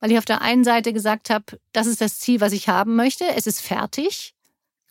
weil 0.00 0.12
ich 0.12 0.18
auf 0.18 0.24
der 0.24 0.42
einen 0.42 0.64
Seite 0.64 0.92
gesagt 0.92 1.30
habe, 1.30 1.58
das 1.72 1.86
ist 1.86 2.00
das 2.00 2.18
Ziel, 2.18 2.40
was 2.40 2.52
ich 2.52 2.68
haben 2.68 2.96
möchte, 2.96 3.24
es 3.34 3.46
ist 3.46 3.60
fertig. 3.60 4.34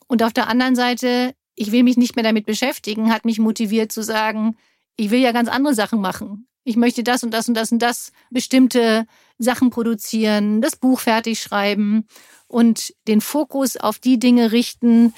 Und 0.08 0.24
auf 0.24 0.34
der 0.34 0.48
anderen 0.48 0.76
Seite, 0.76 1.34
ich 1.56 1.72
will 1.72 1.84
mich 1.84 1.98
nicht 1.98 2.16
mehr 2.16 2.24
damit 2.24 2.46
beschäftigen, 2.46 3.12
hat 3.12 3.26
mich 3.26 3.40
motiviert 3.40 3.92
zu 3.92 4.04
sagen, 4.04 4.58
ich 4.98 5.10
will 5.12 5.20
ja 5.20 5.32
ganz 5.32 5.50
andere 5.50 5.74
Sachen 5.74 6.02
machen. 6.02 6.48
Ich 6.64 6.78
möchte 6.78 7.04
das 7.04 7.24
und 7.24 7.32
das 7.32 7.48
und 7.48 7.54
das 7.54 7.72
und 7.72 7.80
das 7.80 8.12
bestimmte 8.32 9.06
Sachen 9.38 9.70
produzieren, 9.70 10.62
das 10.62 10.76
Buch 10.76 11.00
fertig 11.00 11.40
schreiben 11.40 12.08
und 12.48 12.94
den 13.08 13.22
Fokus 13.22 13.78
auf 13.78 14.00
die 14.00 14.20
Dinge 14.20 14.52
richten, 14.52 15.14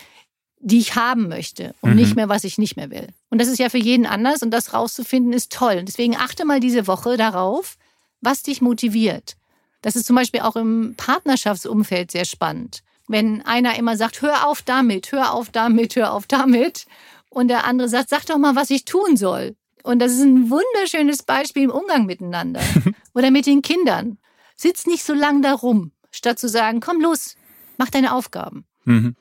die 0.59 0.79
ich 0.79 0.95
haben 0.95 1.27
möchte 1.27 1.75
und 1.81 1.91
mhm. 1.91 1.95
nicht 1.97 2.15
mehr, 2.15 2.29
was 2.29 2.43
ich 2.43 2.57
nicht 2.57 2.75
mehr 2.75 2.89
will. 2.89 3.07
Und 3.29 3.39
das 3.39 3.47
ist 3.47 3.59
ja 3.59 3.69
für 3.69 3.77
jeden 3.77 4.05
anders 4.05 4.41
und 4.41 4.51
das 4.51 4.73
rauszufinden 4.73 5.33
ist 5.33 5.51
toll. 5.51 5.77
Und 5.79 5.87
deswegen 5.87 6.15
achte 6.15 6.45
mal 6.45 6.59
diese 6.59 6.87
Woche 6.87 7.15
darauf, 7.15 7.77
was 8.21 8.43
dich 8.43 8.61
motiviert. 8.61 9.35
Das 9.81 9.95
ist 9.95 10.05
zum 10.05 10.15
Beispiel 10.15 10.41
auch 10.41 10.55
im 10.55 10.95
Partnerschaftsumfeld 10.97 12.11
sehr 12.11 12.25
spannend 12.25 12.83
wenn 13.07 13.41
einer 13.43 13.77
immer 13.77 13.97
sagt, 13.97 14.21
hör 14.21 14.47
auf 14.47 14.61
damit, 14.61 15.11
hör 15.11 15.33
auf 15.33 15.49
damit, 15.49 15.95
hör 15.95 16.13
auf 16.13 16.27
damit, 16.27 16.85
und 17.29 17.47
der 17.49 17.65
andere 17.65 17.89
sagt, 17.89 18.09
sag 18.09 18.25
doch 18.25 18.37
mal, 18.37 18.55
was 18.55 18.69
ich 18.69 18.85
tun 18.85 19.17
soll. 19.17 19.55
Und 19.83 19.99
das 19.99 20.11
ist 20.13 20.21
ein 20.21 20.49
wunderschönes 20.49 21.23
Beispiel 21.23 21.63
im 21.63 21.71
Umgang 21.71 22.05
miteinander 22.05 22.61
oder 23.13 23.31
mit 23.31 23.45
den 23.45 23.61
Kindern. 23.61 24.17
Sitz 24.55 24.85
nicht 24.85 25.03
so 25.03 25.13
lang 25.13 25.41
da 25.41 25.53
rum, 25.53 25.91
statt 26.11 26.39
zu 26.39 26.49
sagen, 26.49 26.79
komm 26.79 26.99
los, 26.99 27.35
mach 27.77 27.89
deine 27.89 28.13
Aufgaben. 28.13 28.65
Mhm. 28.85 29.15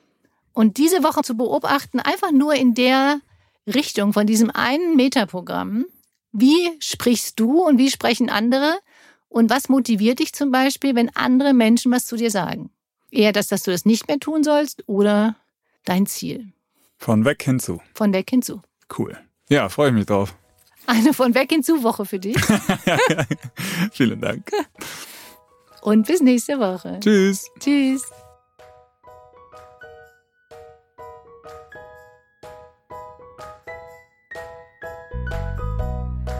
Und 0.53 0.77
diese 0.77 1.03
Woche 1.03 1.21
zu 1.21 1.37
beobachten, 1.37 1.99
einfach 1.99 2.31
nur 2.31 2.55
in 2.55 2.73
der 2.73 3.21
Richtung 3.67 4.13
von 4.13 4.25
diesem 4.25 4.49
einen 4.49 4.95
Metaprogramm. 4.95 5.85
Wie 6.31 6.71
sprichst 6.79 7.39
du 7.39 7.61
und 7.61 7.77
wie 7.77 7.91
sprechen 7.91 8.29
andere? 8.29 8.79
Und 9.29 9.49
was 9.49 9.69
motiviert 9.69 10.19
dich 10.19 10.33
zum 10.33 10.51
Beispiel, 10.51 10.95
wenn 10.95 11.15
andere 11.15 11.53
Menschen 11.53 11.91
was 11.91 12.05
zu 12.05 12.15
dir 12.15 12.31
sagen? 12.31 12.69
Eher 13.11 13.31
das, 13.31 13.47
dass 13.47 13.63
du 13.63 13.71
das 13.71 13.85
nicht 13.85 14.07
mehr 14.07 14.19
tun 14.19 14.43
sollst 14.43 14.83
oder 14.87 15.35
dein 15.85 16.05
Ziel. 16.05 16.51
Von 16.97 17.25
weg 17.25 17.43
hinzu. 17.43 17.81
Von 17.93 18.13
weg 18.13 18.29
hinzu. 18.29 18.61
Cool. 18.97 19.17
Ja, 19.49 19.69
freue 19.69 19.89
ich 19.89 19.95
mich 19.95 20.05
drauf. 20.05 20.35
Eine 20.87 21.13
von 21.13 21.35
weg 21.35 21.49
hinzu 21.49 21.83
Woche 21.83 22.05
für 22.05 22.19
dich. 22.19 22.37
Vielen 23.91 24.21
Dank. 24.21 24.49
Und 25.81 26.07
bis 26.07 26.21
nächste 26.21 26.59
Woche. 26.59 26.99
Tschüss. 27.01 27.49
Tschüss. 27.59 28.03